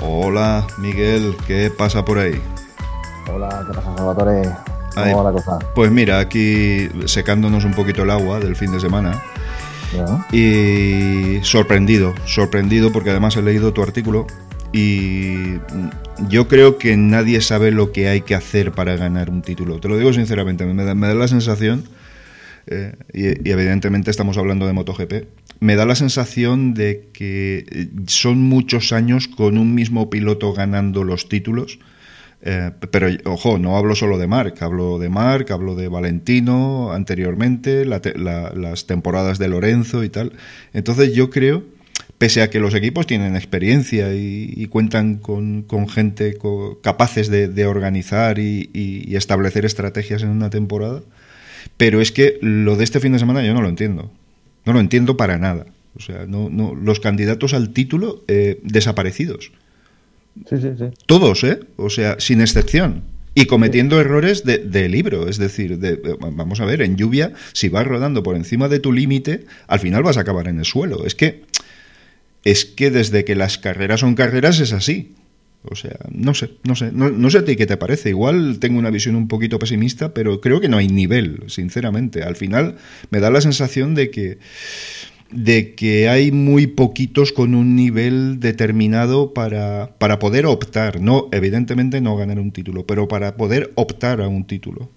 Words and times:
Hola, 0.00 0.66
Miguel, 0.78 1.36
¿qué 1.46 1.70
pasa 1.70 2.02
por 2.02 2.18
ahí? 2.18 2.40
Hola, 3.30 3.64
¿qué 3.66 3.74
pasa, 3.74 3.94
Salvatore? 3.94 4.71
¿Cómo 4.94 5.22
va 5.22 5.30
la 5.30 5.36
cosa? 5.36 5.58
Pues 5.74 5.90
mira, 5.90 6.18
aquí 6.18 6.88
secándonos 7.06 7.64
un 7.64 7.74
poquito 7.74 8.02
el 8.02 8.10
agua 8.10 8.40
del 8.40 8.56
fin 8.56 8.72
de 8.72 8.80
semana. 8.80 9.22
¿Ya? 9.92 10.26
Y 10.36 11.40
sorprendido, 11.42 12.14
sorprendido 12.24 12.92
porque 12.92 13.10
además 13.10 13.36
he 13.36 13.42
leído 13.42 13.72
tu 13.72 13.82
artículo 13.82 14.26
y 14.72 15.58
yo 16.28 16.48
creo 16.48 16.78
que 16.78 16.96
nadie 16.96 17.40
sabe 17.42 17.70
lo 17.70 17.92
que 17.92 18.08
hay 18.08 18.22
que 18.22 18.34
hacer 18.34 18.72
para 18.72 18.96
ganar 18.96 19.28
un 19.28 19.42
título. 19.42 19.80
Te 19.80 19.88
lo 19.88 19.98
digo 19.98 20.12
sinceramente, 20.12 20.64
me 20.64 20.84
da, 20.84 20.94
me 20.94 21.08
da 21.08 21.14
la 21.14 21.28
sensación, 21.28 21.84
eh, 22.66 22.94
y, 23.12 23.48
y 23.48 23.52
evidentemente 23.52 24.10
estamos 24.10 24.38
hablando 24.38 24.66
de 24.66 24.72
MotoGP, 24.72 25.12
me 25.60 25.76
da 25.76 25.84
la 25.84 25.94
sensación 25.94 26.74
de 26.74 27.08
que 27.12 27.88
son 28.06 28.40
muchos 28.40 28.92
años 28.92 29.28
con 29.28 29.58
un 29.58 29.74
mismo 29.74 30.10
piloto 30.10 30.52
ganando 30.52 31.04
los 31.04 31.28
títulos. 31.28 31.78
Eh, 32.44 32.72
pero 32.90 33.06
ojo, 33.24 33.58
no 33.58 33.76
hablo 33.76 33.94
solo 33.94 34.18
de 34.18 34.26
Marc, 34.26 34.60
hablo 34.62 34.98
de 34.98 35.08
Marc, 35.08 35.50
hablo 35.52 35.76
de 35.76 35.86
Valentino 35.88 36.92
anteriormente, 36.92 37.84
la 37.84 38.00
te- 38.00 38.18
la- 38.18 38.52
las 38.54 38.86
temporadas 38.86 39.38
de 39.38 39.48
Lorenzo 39.48 40.02
y 40.02 40.08
tal. 40.08 40.32
Entonces 40.72 41.14
yo 41.14 41.30
creo, 41.30 41.62
pese 42.18 42.42
a 42.42 42.50
que 42.50 42.58
los 42.58 42.74
equipos 42.74 43.06
tienen 43.06 43.36
experiencia 43.36 44.12
y, 44.14 44.52
cuentan 44.66 45.16
con, 45.16 45.64
gente 45.88 46.34
co- 46.36 46.80
capaces 46.82 47.28
de, 47.28 47.46
organizar 47.66 48.38
y, 48.40 48.70
y- 48.72 49.04
y 49.08 49.16
establecer 49.16 49.64
estrategias 49.64 50.22
en 50.22 50.30
una 50.30 50.50
temporada, 50.50 51.00
pero 51.76 52.00
es 52.00 52.10
que 52.10 52.38
lo 52.42 52.76
de 52.76 52.82
este 52.84 52.98
fin 53.00 53.12
de 53.12 53.18
semana 53.20 53.44
yo 53.44 53.54
no 53.54 53.62
lo 53.62 53.68
entiendo. 53.68 54.10
No 54.64 54.72
lo 54.72 54.80
entiendo 54.80 55.16
para 55.16 55.38
nada. 55.38 55.66
O 55.96 56.00
sea, 56.00 56.26
no, 56.26 56.48
no, 56.50 56.74
los 56.74 56.98
candidatos 57.00 57.54
al 57.54 57.70
título 57.72 58.22
eh, 58.26 58.58
desaparecidos. 58.64 59.52
Todos, 61.06 61.44
¿eh? 61.44 61.60
O 61.76 61.90
sea, 61.90 62.16
sin 62.18 62.40
excepción. 62.40 63.02
Y 63.34 63.46
cometiendo 63.46 63.98
errores 64.00 64.44
de, 64.44 64.88
libro. 64.88 65.28
Es 65.28 65.38
decir, 65.38 65.78
de, 65.78 65.96
de- 65.96 66.16
vamos 66.20 66.60
a 66.60 66.66
ver, 66.66 66.82
en 66.82 66.96
lluvia, 66.96 67.32
si 67.54 67.68
vas 67.70 67.86
rodando 67.86 68.22
por 68.22 68.36
encima 68.36 68.68
de 68.68 68.78
tu 68.78 68.92
límite, 68.92 69.46
al 69.68 69.80
final 69.80 70.02
vas 70.02 70.18
a 70.18 70.20
acabar 70.20 70.48
en 70.48 70.58
el 70.58 70.64
suelo. 70.66 71.06
Es 71.06 71.14
que, 71.14 71.42
es 72.44 72.64
que 72.66 72.90
desde 72.90 73.24
que 73.24 73.34
las 73.34 73.56
carreras 73.56 74.00
son 74.00 74.14
carreras 74.14 74.60
es 74.60 74.72
así. 74.72 75.14
O 75.64 75.76
sea, 75.76 75.96
no 76.10 76.34
sé, 76.34 76.50
no 76.64 76.74
sé, 76.74 76.90
no, 76.92 77.08
no 77.08 77.30
sé 77.30 77.38
a 77.38 77.44
ti 77.44 77.54
qué 77.54 77.66
te 77.66 77.76
parece. 77.76 78.08
Igual 78.08 78.58
tengo 78.58 78.78
una 78.80 78.90
visión 78.90 79.14
un 79.14 79.28
poquito 79.28 79.60
pesimista, 79.60 80.12
pero 80.12 80.40
creo 80.40 80.60
que 80.60 80.68
no 80.68 80.76
hay 80.76 80.88
nivel, 80.88 81.44
sinceramente. 81.46 82.24
Al 82.24 82.34
final 82.34 82.76
me 83.10 83.20
da 83.20 83.30
la 83.30 83.40
sensación 83.40 83.94
de 83.94 84.10
que 84.10 84.38
de 85.32 85.74
que 85.74 86.08
hay 86.08 86.32
muy 86.32 86.66
poquitos 86.66 87.32
con 87.32 87.54
un 87.54 87.74
nivel 87.76 88.40
determinado 88.40 89.32
para, 89.34 89.90
para 89.98 90.18
poder 90.18 90.46
optar. 90.46 91.00
No, 91.00 91.28
evidentemente 91.32 92.00
no 92.00 92.16
ganar 92.16 92.38
un 92.38 92.52
título, 92.52 92.84
pero 92.86 93.08
para 93.08 93.36
poder 93.36 93.72
optar 93.74 94.20
a 94.20 94.28
un 94.28 94.44
título. 94.46 94.88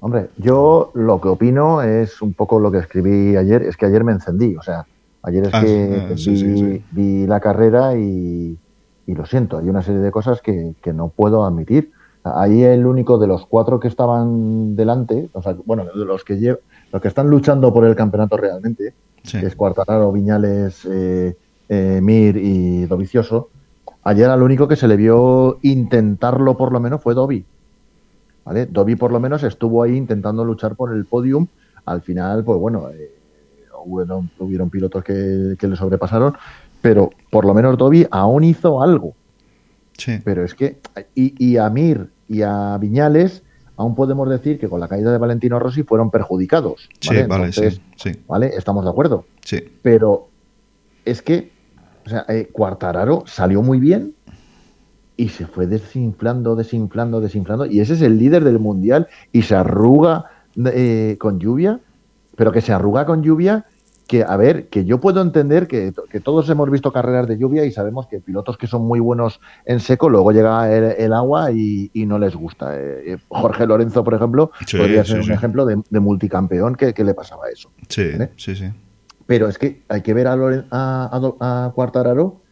Hombre, 0.00 0.28
yo 0.36 0.90
lo 0.94 1.20
que 1.20 1.28
opino 1.28 1.80
es 1.82 2.20
un 2.20 2.34
poco 2.34 2.60
lo 2.60 2.70
que 2.70 2.78
escribí 2.78 3.36
ayer, 3.36 3.62
es 3.62 3.76
que 3.76 3.86
ayer 3.86 4.04
me 4.04 4.12
encendí, 4.12 4.54
o 4.54 4.62
sea, 4.62 4.86
ayer 5.22 5.44
es 5.44 5.54
Ah, 5.54 5.62
que 5.62 5.98
ah, 5.98 6.08
vi, 6.12 6.18
sí, 6.18 6.36
sí, 6.36 6.58
sí. 6.58 6.82
vi 6.90 7.26
la 7.26 7.40
carrera 7.40 7.96
y, 7.96 8.58
y 9.06 9.14
lo 9.14 9.24
siento, 9.24 9.56
hay 9.56 9.68
una 9.68 9.80
serie 9.82 10.00
de 10.00 10.10
cosas 10.10 10.42
que, 10.42 10.74
que 10.82 10.92
no 10.92 11.08
puedo 11.08 11.44
admitir. 11.44 11.90
Ahí 12.22 12.62
el 12.62 12.86
único 12.86 13.18
de 13.18 13.26
los 13.26 13.46
cuatro 13.46 13.80
que 13.80 13.88
estaban 13.88 14.76
delante, 14.76 15.28
o 15.32 15.42
sea, 15.42 15.56
bueno, 15.64 15.84
de 15.84 16.04
los 16.04 16.24
que 16.24 16.56
los 16.92 17.02
que 17.02 17.08
están 17.08 17.28
luchando 17.28 17.72
por 17.72 17.84
el 17.84 17.94
campeonato 17.94 18.36
realmente, 18.36 18.94
Sí. 19.24 19.40
que 19.40 19.46
es 19.46 19.56
Cuartararo, 19.56 20.12
Viñales, 20.12 20.84
eh, 20.84 21.36
eh, 21.68 22.00
Mir 22.02 22.36
y 22.36 22.84
Dovicioso, 22.84 23.48
ayer 24.02 24.28
al 24.28 24.42
único 24.42 24.68
que 24.68 24.76
se 24.76 24.86
le 24.86 24.96
vio 24.96 25.58
intentarlo 25.62 26.56
por 26.56 26.72
lo 26.72 26.78
menos 26.78 27.02
fue 27.02 27.14
Dovi. 27.14 27.44
¿Vale? 28.44 28.66
Dovi 28.66 28.96
por 28.96 29.10
lo 29.10 29.20
menos 29.20 29.42
estuvo 29.42 29.82
ahí 29.82 29.96
intentando 29.96 30.44
luchar 30.44 30.76
por 30.76 30.92
el 30.92 31.06
podium. 31.06 31.46
Al 31.86 32.02
final, 32.02 32.44
pues 32.44 32.58
bueno, 32.58 32.90
eh, 32.90 33.10
hubieron, 33.84 34.30
hubieron 34.38 34.68
pilotos 34.68 35.02
que, 35.02 35.56
que 35.58 35.66
le 35.66 35.76
sobrepasaron, 35.76 36.34
pero 36.82 37.10
por 37.30 37.46
lo 37.46 37.54
menos 37.54 37.78
Dovi 37.78 38.06
aún 38.10 38.44
hizo 38.44 38.82
algo. 38.82 39.14
Sí. 39.96 40.20
Pero 40.22 40.44
es 40.44 40.54
que, 40.54 40.78
y, 41.14 41.34
y 41.42 41.56
a 41.56 41.70
Mir 41.70 42.10
y 42.28 42.42
a 42.42 42.76
Viñales, 42.78 43.42
aún 43.76 43.94
podemos 43.94 44.28
decir 44.28 44.58
que 44.58 44.68
con 44.68 44.80
la 44.80 44.88
caída 44.88 45.12
de 45.12 45.18
Valentino 45.18 45.58
Rossi 45.58 45.82
fueron 45.82 46.10
perjudicados. 46.10 46.88
Sí, 47.00 47.08
¿vale? 47.08 47.26
vale, 47.26 47.44
Entonces, 47.46 47.80
sí, 47.96 48.12
sí, 48.12 48.20
¿vale? 48.28 48.52
Estamos 48.56 48.84
de 48.84 48.90
acuerdo. 48.90 49.24
sí. 49.44 49.58
Pero 49.82 50.28
es 51.04 51.22
que, 51.22 51.52
o 52.06 52.08
sea, 52.08 52.24
eh, 52.28 52.48
Quartararo 52.50 53.24
salió 53.26 53.62
muy 53.62 53.78
bien 53.78 54.14
y 55.16 55.28
se 55.28 55.46
fue 55.46 55.66
desinflando, 55.66 56.56
desinflando, 56.56 57.20
desinflando. 57.20 57.66
Y 57.66 57.80
ese 57.80 57.94
es 57.94 58.02
el 58.02 58.18
líder 58.18 58.44
del 58.44 58.58
mundial 58.58 59.08
y 59.32 59.42
se 59.42 59.54
arruga 59.54 60.30
eh, 60.56 61.16
con 61.18 61.38
lluvia, 61.38 61.80
pero 62.36 62.52
que 62.52 62.60
se 62.60 62.72
arruga 62.72 63.06
con 63.06 63.22
lluvia. 63.22 63.66
Que, 64.06 64.22
a 64.22 64.36
ver, 64.36 64.68
que 64.68 64.84
yo 64.84 65.00
puedo 65.00 65.22
entender 65.22 65.66
que, 65.66 65.90
to- 65.92 66.04
que 66.04 66.20
todos 66.20 66.48
hemos 66.50 66.70
visto 66.70 66.92
carreras 66.92 67.26
de 67.26 67.38
lluvia 67.38 67.64
y 67.64 67.70
sabemos 67.72 68.06
que 68.06 68.20
pilotos 68.20 68.58
que 68.58 68.66
son 68.66 68.82
muy 68.86 69.00
buenos 69.00 69.40
en 69.64 69.80
seco, 69.80 70.10
luego 70.10 70.30
llega 70.30 70.70
el, 70.70 70.84
el 70.98 71.12
agua 71.14 71.50
y, 71.52 71.90
y 71.94 72.04
no 72.04 72.18
les 72.18 72.36
gusta. 72.36 72.76
Eh, 72.78 73.12
eh, 73.14 73.18
Jorge 73.28 73.66
Lorenzo, 73.66 74.04
por 74.04 74.12
ejemplo, 74.12 74.50
Sí, 74.66 74.76
podría 74.76 75.04
ser 75.06 75.22
sí. 75.24 75.30
un 75.30 75.34
ejemplo 75.34 75.64
de, 75.64 75.82
de 75.88 76.00
multicampeón 76.00 76.74
que, 76.74 76.92
que 76.92 77.02
le 77.02 77.14
pasaba 77.14 77.48
eso. 77.48 77.70
Sí, 77.88 78.10
sí, 78.36 78.54
sí. 78.54 78.70
Pero 79.26 79.48
es 79.48 79.56
que 79.56 79.80
hay 79.88 80.02
que 80.02 80.12
ver 80.12 80.26
a, 80.26 80.36
Loren- 80.36 80.66
a, 80.70 81.66
a 81.66 81.72
Quartararo. 81.74 82.42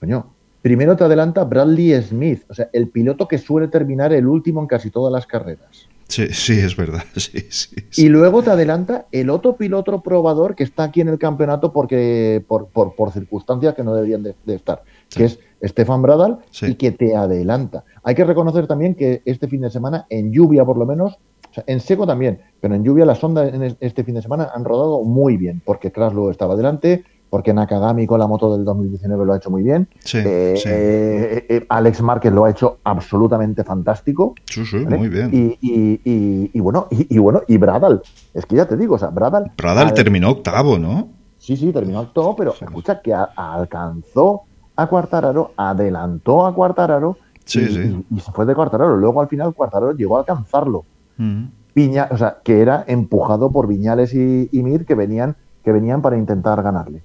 Coño, 0.00 0.32
primero 0.62 0.96
te 0.96 1.04
adelanta 1.04 1.44
Bradley 1.44 1.92
Smith, 2.02 2.44
o 2.48 2.54
sea, 2.54 2.70
el 2.72 2.88
piloto 2.88 3.28
que 3.28 3.36
suele 3.36 3.68
terminar 3.68 4.14
el 4.14 4.26
último 4.26 4.62
en 4.62 4.66
casi 4.66 4.90
todas 4.90 5.12
las 5.12 5.26
carreras. 5.26 5.88
Sí, 6.12 6.26
sí, 6.32 6.58
es 6.58 6.76
verdad. 6.76 7.02
Sí, 7.16 7.40
sí, 7.50 7.76
sí. 7.90 8.04
Y 8.04 8.08
luego 8.10 8.42
te 8.42 8.50
adelanta 8.50 9.06
el 9.12 9.30
otro 9.30 9.56
piloto 9.56 10.02
probador 10.02 10.54
que 10.54 10.64
está 10.64 10.84
aquí 10.84 11.00
en 11.00 11.08
el 11.08 11.18
campeonato 11.18 11.72
porque 11.72 12.44
por, 12.46 12.68
por, 12.68 12.94
por 12.94 13.12
circunstancias 13.12 13.74
que 13.74 13.82
no 13.82 13.94
deberían 13.94 14.22
de, 14.22 14.34
de 14.44 14.54
estar, 14.54 14.82
que 15.08 15.24
es 15.24 15.38
Stefan 15.64 16.02
Bradal 16.02 16.38
y 16.68 16.74
que 16.74 16.90
te 16.92 17.16
adelanta. 17.16 17.84
Hay 18.02 18.14
que 18.14 18.24
reconocer 18.24 18.66
también 18.66 18.94
que 18.94 19.22
este 19.24 19.48
fin 19.48 19.62
de 19.62 19.70
semana, 19.70 20.06
en 20.10 20.32
lluvia 20.32 20.64
por 20.64 20.76
lo 20.76 20.84
menos, 20.84 21.14
o 21.50 21.54
sea, 21.54 21.64
en 21.66 21.80
seco 21.80 22.06
también, 22.06 22.40
pero 22.60 22.74
en 22.74 22.84
lluvia 22.84 23.04
las 23.06 23.18
sondas 23.18 23.52
en 23.54 23.62
es- 23.62 23.76
este 23.80 24.04
fin 24.04 24.14
de 24.16 24.22
semana 24.22 24.50
han 24.54 24.64
rodado 24.64 25.02
muy 25.04 25.36
bien, 25.38 25.62
porque 25.64 25.92
Kraslow 25.92 26.30
estaba 26.30 26.54
adelante, 26.54 27.04
porque 27.32 27.54
Nakagami 27.54 28.06
con 28.06 28.20
la 28.20 28.26
moto 28.26 28.54
del 28.54 28.62
2019 28.62 29.24
lo 29.24 29.32
ha 29.32 29.38
hecho 29.38 29.48
muy 29.50 29.62
bien, 29.62 29.88
Sí, 30.00 30.18
eh, 30.22 30.52
sí. 30.54 30.68
eh, 30.70 31.46
eh, 31.48 31.66
Alex 31.70 32.02
Márquez 32.02 32.30
lo 32.30 32.44
ha 32.44 32.50
hecho 32.50 32.76
absolutamente 32.84 33.64
fantástico. 33.64 34.34
Sí, 34.44 34.66
sí, 34.66 34.84
¿vale? 34.84 34.98
muy 34.98 35.08
bien. 35.08 35.30
Y, 35.32 35.56
y- 35.62 36.00
y- 36.04 36.50
y 36.52 36.60
bueno, 36.60 36.88
y, 36.90 37.16
bueno, 37.16 37.40
y 37.48 37.56
Bradal, 37.56 38.02
es 38.34 38.44
que 38.44 38.56
ya 38.56 38.66
te 38.68 38.76
digo, 38.76 38.96
o 38.96 38.98
sea, 38.98 39.08
Bradal. 39.08 39.50
Pradal 39.56 39.88
al- 39.88 39.94
terminó 39.94 40.28
octavo, 40.30 40.78
¿no? 40.78 41.08
Sí, 41.38 41.56
sí, 41.56 41.72
terminó 41.72 42.00
octavo, 42.00 42.36
pero 42.36 42.52
escucha 42.60 43.00
que 43.00 43.14
a- 43.14 43.30
alcanzó 43.34 44.42
a 44.76 44.86
Cuartararo, 44.86 45.52
adelantó 45.56 46.44
a 46.44 46.54
Cuartararo 46.54 47.16
Sí, 47.46 47.60
y, 47.60 47.66
sí. 47.74 48.04
y- 48.10 48.20
se 48.20 48.30
fue 48.30 48.44
de 48.44 48.54
Cuartararo. 48.54 48.94
Luego 48.98 49.22
al 49.22 49.28
final 49.28 49.54
Cuartararo 49.54 49.92
llegó 49.92 50.18
a 50.18 50.20
alcanzarlo. 50.20 50.84
Mm. 51.16 51.44
Viña, 51.74 52.08
o 52.10 52.18
sea, 52.18 52.36
que 52.44 52.60
era 52.60 52.84
empujado 52.86 53.50
por 53.50 53.68
Viñales 53.68 54.12
y, 54.12 54.50
y 54.52 54.62
Mir 54.62 54.84
que 54.84 54.94
venían, 54.94 55.34
que 55.64 55.72
venían 55.72 56.02
para 56.02 56.18
intentar 56.18 56.62
ganarle. 56.62 57.02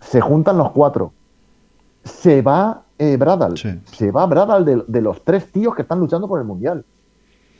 Se 0.00 0.20
juntan 0.20 0.58
los 0.58 0.70
cuatro. 0.72 1.12
Se 2.04 2.42
va 2.42 2.82
eh, 2.98 3.16
Bradal. 3.16 3.56
Sí. 3.58 3.80
Se 3.92 4.10
va 4.10 4.26
Bradal 4.26 4.64
de, 4.64 4.84
de 4.86 5.00
los 5.00 5.22
tres 5.24 5.50
tíos 5.52 5.74
que 5.74 5.82
están 5.82 5.98
luchando 6.00 6.26
por 6.28 6.38
el 6.40 6.46
mundial. 6.46 6.84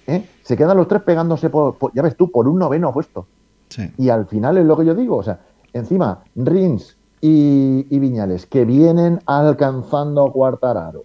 ¿Eh? 0.07 0.29
Se 0.43 0.57
quedan 0.57 0.77
los 0.77 0.89
tres 0.89 1.03
pegándose 1.03 1.51
por, 1.51 1.75
por- 1.77 1.93
ya 1.95 2.03
ves 2.03 2.17
tú, 2.17 2.31
por 2.31 2.49
un 2.49 2.59
noveno 2.59 2.93
puesto. 2.93 3.27
Sí. 3.69 3.93
Y 3.99 4.09
al 4.09 4.27
final 4.27 4.59
es 4.59 4.65
lo 4.67 4.77
que 4.77 4.85
yo 4.85 4.95
digo, 4.95 5.17
o 5.19 5.23
sea, 5.23 5.39
encima 5.73 6.25
Rins 6.35 6.97
y, 7.21 7.87
y 7.89 7.99
Viñales, 8.01 8.47
que 8.47 8.65
vienen 8.65 9.21
alcanzando 9.27 10.25
a 10.27 10.33
Cuartararo, 10.33 11.05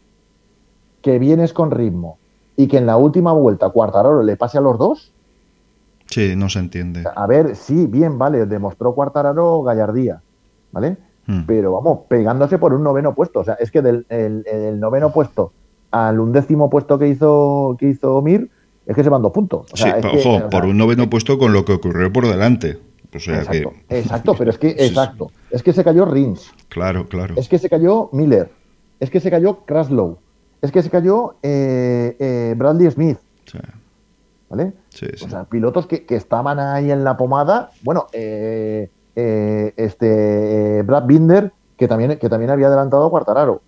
que 1.02 1.20
vienes 1.20 1.54
con 1.54 1.70
ritmo, 1.70 2.18
y 2.56 2.68
que 2.68 2.78
en 2.80 2.88
la 2.88 2.98
última 2.98 3.34
vuelta 3.34 3.70
Cuartararo 3.70 4.24
le 4.24 4.38
pase 4.38 4.58
a 4.58 4.62
los 4.62 4.80
dos, 4.80 5.12
Sí, 6.10 6.36
no 6.36 6.50
se 6.50 6.60
entiende. 6.60 7.04
a 7.16 7.28
ver, 7.28 7.56
sí, 7.56 7.86
bien, 7.86 8.18
vale, 8.18 8.46
demostró 8.48 8.96
Cuartararo 8.96 9.62
gallardía, 9.62 10.22
¿vale? 10.72 10.98
Mm. 11.27 11.42
Pero 11.48 11.72
vamos, 11.72 12.01
pegándose 12.07 12.57
por 12.57 12.74
un 12.74 12.83
noveno 12.83 13.16
puesto, 13.16 13.39
o 13.39 13.44
sea, 13.44 13.56
es 13.56 13.72
que 13.72 13.81
del 13.81 14.06
el, 14.10 14.45
el 14.45 14.80
noveno 14.80 15.12
puesto 15.12 15.54
al 15.92 16.19
undécimo 16.19 16.69
puesto 16.69 17.00
que 17.00 17.07
hizo, 17.07 17.77
que 17.80 17.89
hizo 17.89 18.22
Mir, 18.22 18.50
es 18.86 18.95
que 18.95 19.04
se 19.04 19.10
van 19.10 19.22
dos 19.22 19.31
puntos. 19.31 19.68
sí, 19.74 19.89
ojo, 20.13 20.50
por 20.50 20.66
un 20.66 20.77
noveno 20.77 21.10
puesto 21.10 21.38
con 21.38 21.54
lo 21.54 21.63
que 21.63 21.74
ocurrió 21.74 22.12
por 22.12 22.27
delante. 22.27 22.80
O 23.13 23.19
sea 23.19 23.38
exacto, 23.38 23.74
exacto, 23.88 24.36
pero 24.38 24.51
es 24.51 24.57
que, 24.57 24.69
exacto, 24.77 25.31
es 25.50 25.63
que 25.63 25.72
se 25.72 25.86
cayó 25.86 26.04
Rins. 26.04 26.51
Claro, 26.68 27.07
claro. 27.07 27.36
Es 27.38 27.48
que 27.48 27.60
se 27.60 27.69
cayó 27.69 28.10
Miller. 28.12 28.51
Es 29.00 29.10
que 29.10 29.21
se 29.21 29.31
cayó 29.31 29.63
Kraslow. 29.66 30.18
Es 30.62 30.71
que 30.71 30.81
se 30.81 30.89
cayó 30.89 31.36
eh, 31.42 32.16
eh, 32.19 32.56
Bradley 32.57 32.92
Smith. 32.92 33.18
¿Vale? 34.50 34.74
Sí, 34.89 35.07
O 35.24 35.30
sea, 35.30 35.45
pilotos 35.45 35.88
que, 35.88 36.06
estaban 36.10 36.60
ahí 36.60 36.92
en 36.92 37.04
la 37.04 37.16
pomada. 37.16 37.71
Bueno, 37.83 38.07
eh, 38.12 38.89
este 39.16 40.84
Brad 40.84 41.06
Binder, 41.06 41.52
que 41.78 41.88
también, 41.88 42.18
que 42.20 42.30
también 42.30 42.52
había 42.52 42.68
adelantado 42.68 43.06
a 43.06 43.10
Quartararo. 43.10 43.62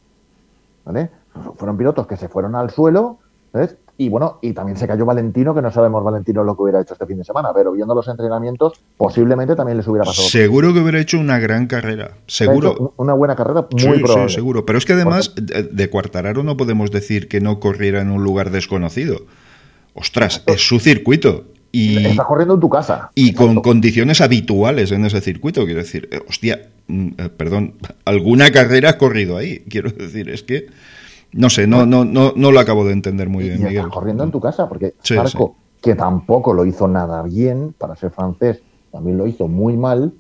¿Vale? 0.85 1.09
Fueron 1.55 1.77
pilotos 1.77 2.07
que 2.07 2.17
se 2.17 2.29
fueron 2.29 2.55
al 2.55 2.69
suelo, 2.69 3.19
¿sabes? 3.51 3.75
Y 3.99 4.09
bueno, 4.09 4.37
y 4.41 4.53
también 4.53 4.77
se 4.77 4.87
cayó 4.87 5.05
Valentino, 5.05 5.55
que 5.55 5.61
no 5.61 5.71
sabemos 5.71 6.03
Valentino 6.03 6.43
lo 6.43 6.55
que 6.55 6.61
hubiera 6.61 6.79
hecho 6.79 6.93
este 6.93 7.07
fin 7.07 7.17
de 7.17 7.23
semana, 7.23 7.49
pero 7.53 7.71
viendo 7.71 7.95
los 7.95 8.07
entrenamientos, 8.07 8.73
posiblemente 8.95 9.55
también 9.55 9.77
les 9.77 9.87
hubiera 9.87 10.05
pasado. 10.05 10.27
Seguro 10.27 10.71
que 10.71 10.81
hubiera 10.81 10.99
hecho 10.99 11.19
una 11.19 11.39
gran 11.39 11.65
carrera. 11.65 12.11
Seguro. 12.27 12.93
Una 12.97 13.13
buena 13.13 13.35
carrera, 13.35 13.67
muy 13.71 13.99
probable. 13.99 14.29
Sí, 14.29 14.35
seguro. 14.35 14.67
Pero 14.67 14.77
es 14.77 14.85
que 14.85 14.93
además, 14.93 15.33
de 15.35 15.89
Cuartararo 15.89 16.43
no 16.43 16.57
podemos 16.57 16.91
decir 16.91 17.27
que 17.27 17.41
no 17.41 17.59
corriera 17.59 18.01
en 18.01 18.11
un 18.11 18.23
lugar 18.23 18.51
desconocido. 18.51 19.21
Ostras, 19.95 20.43
es 20.45 20.67
su 20.67 20.79
circuito. 20.79 21.45
Y, 21.71 22.05
Está 22.05 22.23
corriendo 22.23 22.55
en 22.55 22.59
tu 22.59 22.69
casa. 22.69 23.11
Y 23.15 23.33
con 23.33 23.61
condiciones 23.61 24.21
habituales 24.21 24.91
en 24.91 25.05
ese 25.05 25.21
circuito. 25.21 25.65
Quiero 25.65 25.81
decir, 25.81 26.07
eh, 26.11 26.21
hostia, 26.27 26.69
mm, 26.87 27.07
eh, 27.17 27.29
perdón, 27.29 27.75
alguna 28.05 28.51
carrera 28.51 28.91
ha 28.91 28.97
corrido 28.97 29.37
ahí. 29.37 29.59
Quiero 29.69 29.91
decir, 29.91 30.29
es 30.29 30.43
que 30.43 30.67
no 31.33 31.49
sé, 31.49 31.67
no, 31.67 31.85
no, 31.85 32.05
no, 32.05 32.33
no 32.35 32.51
lo 32.51 32.59
acabo 32.59 32.85
de 32.85 32.93
entender 32.93 33.29
muy 33.29 33.43
bien, 33.43 33.63
Miguel. 33.63 33.89
corriendo 33.89 34.23
en 34.23 34.31
tu 34.31 34.39
casa, 34.39 34.67
porque 34.69 34.95
Zarco, 35.05 35.55
que 35.81 35.93
tampoco 35.93 36.53
lo 36.53 36.65
hizo 36.65 36.87
nada 36.87 37.21
bien 37.21 37.75
para 37.77 37.95
ser 37.95 38.11
francés, 38.11 38.61
también 38.91 39.17
lo 39.17 39.27
hizo 39.27 39.47
muy 39.47 39.75
mal, 39.75 40.13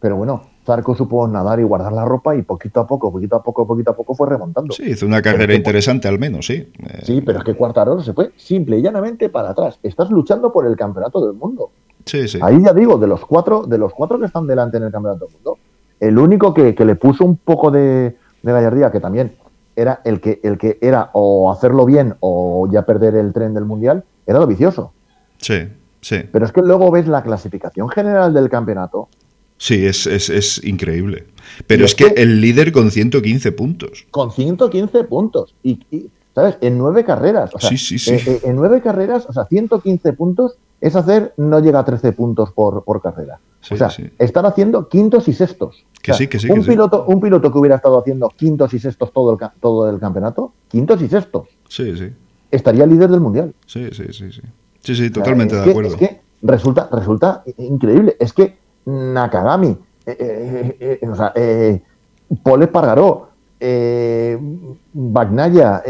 pero 0.00 0.16
bueno, 0.16 0.50
Zarco 0.68 0.94
supo 0.94 1.26
nadar 1.26 1.60
y 1.60 1.62
guardar 1.62 1.94
la 1.94 2.04
ropa 2.04 2.36
y 2.36 2.42
poquito 2.42 2.80
a 2.80 2.86
poco, 2.86 3.10
poquito 3.10 3.36
a 3.36 3.42
poco, 3.42 3.66
poquito 3.66 3.90
a 3.90 3.96
poco 3.96 4.14
fue 4.14 4.28
remontando. 4.28 4.74
Sí, 4.74 4.82
hizo 4.90 5.06
una 5.06 5.22
carrera 5.22 5.54
interesante 5.54 6.08
al 6.08 6.18
menos, 6.18 6.44
sí. 6.44 6.70
Sí, 7.04 7.22
pero 7.22 7.38
es 7.38 7.44
que 7.44 7.54
Cuartararo 7.54 8.02
se 8.02 8.12
fue 8.12 8.32
simple 8.36 8.76
y 8.78 8.82
llanamente 8.82 9.30
para 9.30 9.50
atrás. 9.50 9.78
Estás 9.82 10.10
luchando 10.10 10.52
por 10.52 10.66
el 10.66 10.76
campeonato 10.76 11.26
del 11.26 11.34
mundo. 11.34 11.70
Sí, 12.04 12.28
sí. 12.28 12.38
Ahí 12.42 12.62
ya 12.62 12.74
digo, 12.74 12.98
de 12.98 13.06
los 13.06 13.24
cuatro, 13.24 13.62
de 13.62 13.78
los 13.78 13.94
cuatro 13.94 14.18
que 14.18 14.26
están 14.26 14.46
delante 14.46 14.76
en 14.76 14.82
el 14.82 14.92
campeonato 14.92 15.24
del 15.24 15.34
mundo, 15.36 15.58
el 16.00 16.18
único 16.18 16.52
que, 16.52 16.74
le 16.78 16.94
puso 16.96 17.24
un 17.24 17.38
poco 17.38 17.70
de, 17.70 18.16
de 18.42 18.52
gallardía, 18.52 18.90
que 18.92 19.00
también 19.00 19.36
era 19.74 20.02
el 20.04 20.20
que, 20.20 20.38
el 20.42 20.58
que 20.58 20.78
era 20.82 21.08
o 21.14 21.50
hacerlo 21.50 21.86
bien 21.86 22.14
o 22.20 22.68
ya 22.70 22.82
perder 22.82 23.14
el 23.14 23.32
tren 23.32 23.54
del 23.54 23.64
mundial, 23.64 24.04
era 24.26 24.38
lo 24.38 24.46
vicioso. 24.46 24.92
Sí, 25.38 25.66
sí. 26.02 26.28
Pero 26.30 26.44
es 26.44 26.52
que 26.52 26.60
luego 26.60 26.90
ves 26.90 27.08
la 27.08 27.22
clasificación 27.22 27.88
general 27.88 28.34
del 28.34 28.50
campeonato. 28.50 29.08
Sí, 29.58 29.84
es, 29.84 30.06
es, 30.06 30.30
es 30.30 30.64
increíble. 30.64 31.26
Pero 31.66 31.84
es, 31.84 31.94
que, 31.94 32.06
el 32.16 32.40
líder 32.40 32.72
con 32.72 32.90
115 32.90 33.52
puntos. 33.52 34.06
Con 34.10 34.30
115 34.30 35.04
puntos. 35.04 35.54
Y, 35.62 35.80
¿sabes? 36.34 36.56
En 36.60 36.78
nueve 36.78 37.04
carreras. 37.04 37.50
sí, 37.58 37.76
sí, 37.76 37.98
sí. 37.98 38.12
Eh, 38.12 38.22
eh, 38.26 38.40
en 38.44 38.56
nueve 38.56 38.80
carreras, 38.80 39.26
o 39.28 39.32
sea, 39.32 39.44
115 39.44 40.12
puntos 40.12 40.56
es 40.80 40.94
hacer, 40.94 41.34
no 41.36 41.58
llega 41.58 41.80
a 41.80 41.84
13 41.84 42.12
puntos 42.12 42.52
por, 42.52 42.84
por 42.84 43.02
carrera. 43.02 43.40
o 43.70 43.76
sea, 43.76 43.90
están 44.18 44.46
haciendo 44.46 44.88
quintos 44.88 45.26
y 45.26 45.32
sextos. 45.32 45.84
Que 46.00 46.14
sí, 46.14 46.28
que 46.28 46.38
sí. 46.38 46.48
Un, 46.50 46.64
piloto, 46.64 47.04
un 47.06 47.20
piloto 47.20 47.50
que 47.50 47.58
hubiera 47.58 47.76
estado 47.76 47.98
haciendo 47.98 48.28
quintos 48.28 48.72
y 48.72 48.78
sextos 48.78 49.12
todo 49.12 49.32
el, 49.32 49.38
todo 49.60 49.90
el 49.90 49.98
campeonato, 49.98 50.52
quintos 50.68 51.02
y 51.02 51.08
sextos. 51.08 51.48
Sí, 51.68 51.96
sí. 51.96 52.12
Estaría 52.50 52.86
líder 52.86 53.10
del 53.10 53.20
mundial. 53.20 53.52
Sí, 53.66 53.88
sí, 53.92 54.04
sí. 54.12 54.30
Sí, 54.30 54.40
sí, 54.82 54.94
sí 54.94 55.10
totalmente 55.10 55.56
de 55.56 55.68
acuerdo. 55.68 55.90
Es 55.90 55.96
que 55.96 56.20
resulta, 56.42 56.88
resulta 56.92 57.42
increíble. 57.56 58.16
Es 58.20 58.32
que 58.32 58.56
Nakagami, 58.88 59.76
eh, 60.06 60.16
eh, 60.18 60.98
eh, 61.02 61.08
o 61.08 61.14
sea, 61.14 61.32
eh, 61.34 61.82
Paul 62.42 62.62
Espargaró, 62.62 63.28
eh, 63.60 64.38
Bagnaya, 64.94 65.82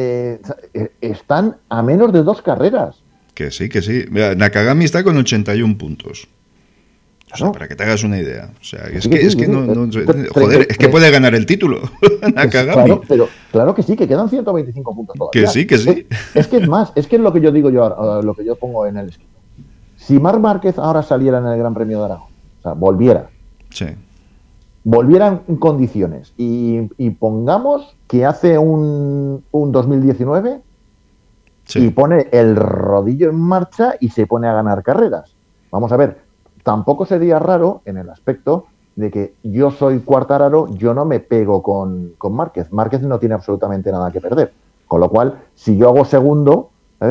están 1.01 1.57
a 1.69 1.83
menos 1.83 2.13
de 2.13 2.23
dos 2.25 2.43
carreras. 2.43 2.97
Que 3.35 3.53
sí, 3.53 3.69
que 3.69 3.83
sí. 3.83 4.07
Nakagami 4.11 4.85
está 4.85 5.05
con 5.05 5.17
81 5.17 5.79
puntos. 5.79 6.27
O 7.33 7.37
sea, 7.37 7.53
para 7.53 7.69
que 7.69 7.77
te 7.77 7.85
hagas 7.85 8.03
una 8.03 8.19
idea. 8.19 8.51
O 8.59 8.65
sea, 8.65 8.87
es 8.87 9.07
que, 9.07 9.17
es 9.17 9.37
que 9.37 9.47
no, 9.47 9.61
joder, 10.33 10.67
es 10.71 10.79
que 10.79 10.89
puede 10.89 11.11
ganar 11.11 11.35
el 11.35 11.47
título. 11.47 11.83
Nakagami. 12.35 12.85
Claro, 12.85 13.03
pero 13.07 13.29
claro 13.53 13.75
que 13.75 13.83
sí, 13.83 13.97
que 13.97 14.09
quedan 14.09 14.31
125 14.31 14.95
puntos 14.95 15.15
todavía. 15.17 15.43
Que 15.43 15.47
sí, 15.47 15.67
que 15.67 15.79
sí. 15.79 16.07
Es, 16.35 16.49
que 16.49 16.57
es 16.57 16.69
más, 16.69 16.91
es 16.97 17.07
que 17.07 17.17
es 17.17 17.23
lo 17.23 17.33
que 17.33 17.41
yo 17.41 17.53
digo 17.53 17.71
yo, 17.71 18.23
lo 18.23 18.35
que 18.35 18.45
yo 18.45 18.57
pongo 18.57 18.87
en 18.87 18.97
el 18.97 19.11
escrito. 19.11 19.31
Si 19.97 20.19
Mar 20.19 20.41
Márquez 20.41 20.79
ahora 20.79 21.03
saliera 21.03 21.39
en 21.39 21.47
el 21.47 21.59
Gran 21.59 21.75
Premio 21.75 21.99
de 21.99 22.05
Aragón, 22.07 22.28
sea, 22.69 22.75
volviera. 22.75 23.31
Sí. 23.71 23.87
Volviera 24.85 25.43
en 25.47 25.57
condiciones 25.57 26.33
y, 26.37 26.81
pongamos 27.19 27.95
que 28.07 28.25
hace 28.25 28.59
un, 28.59 29.45
un 29.51 29.73
2019 29.73 30.63
y 31.75 31.91
pone 31.91 32.29
el 32.33 32.57
rodillo 32.57 33.29
en 33.29 33.39
marcha 33.39 33.95
y 34.01 34.11
se 34.11 34.27
pone 34.27 34.49
a 34.49 34.55
ganar 34.55 34.83
carreras. 34.83 35.35
Vamos 35.71 35.93
a 35.93 35.97
ver, 35.97 36.19
tampoco 36.63 37.05
sería 37.05 37.39
raro 37.39 37.83
en 37.85 37.99
el 37.99 38.09
aspecto 38.09 38.67
de 38.97 39.11
que 39.11 39.35
yo 39.45 39.71
soy 39.71 40.01
cuartararo, 40.01 40.75
yo 40.75 40.93
no 40.93 41.05
me 41.05 41.21
pego 41.21 41.63
con, 41.63 42.15
con 42.19 42.35
Márquez. 42.35 42.73
Márquez 42.73 43.03
no 43.03 43.19
tiene 43.19 43.35
absolutamente 43.35 43.93
nada 43.93 44.11
que 44.11 44.21
perder. 44.21 44.53
Con 44.89 45.01
lo 45.01 45.09
cual, 45.09 45.39
si 45.55 45.77
yo 45.77 45.89
hago 45.89 46.05
segundo, 46.05 46.71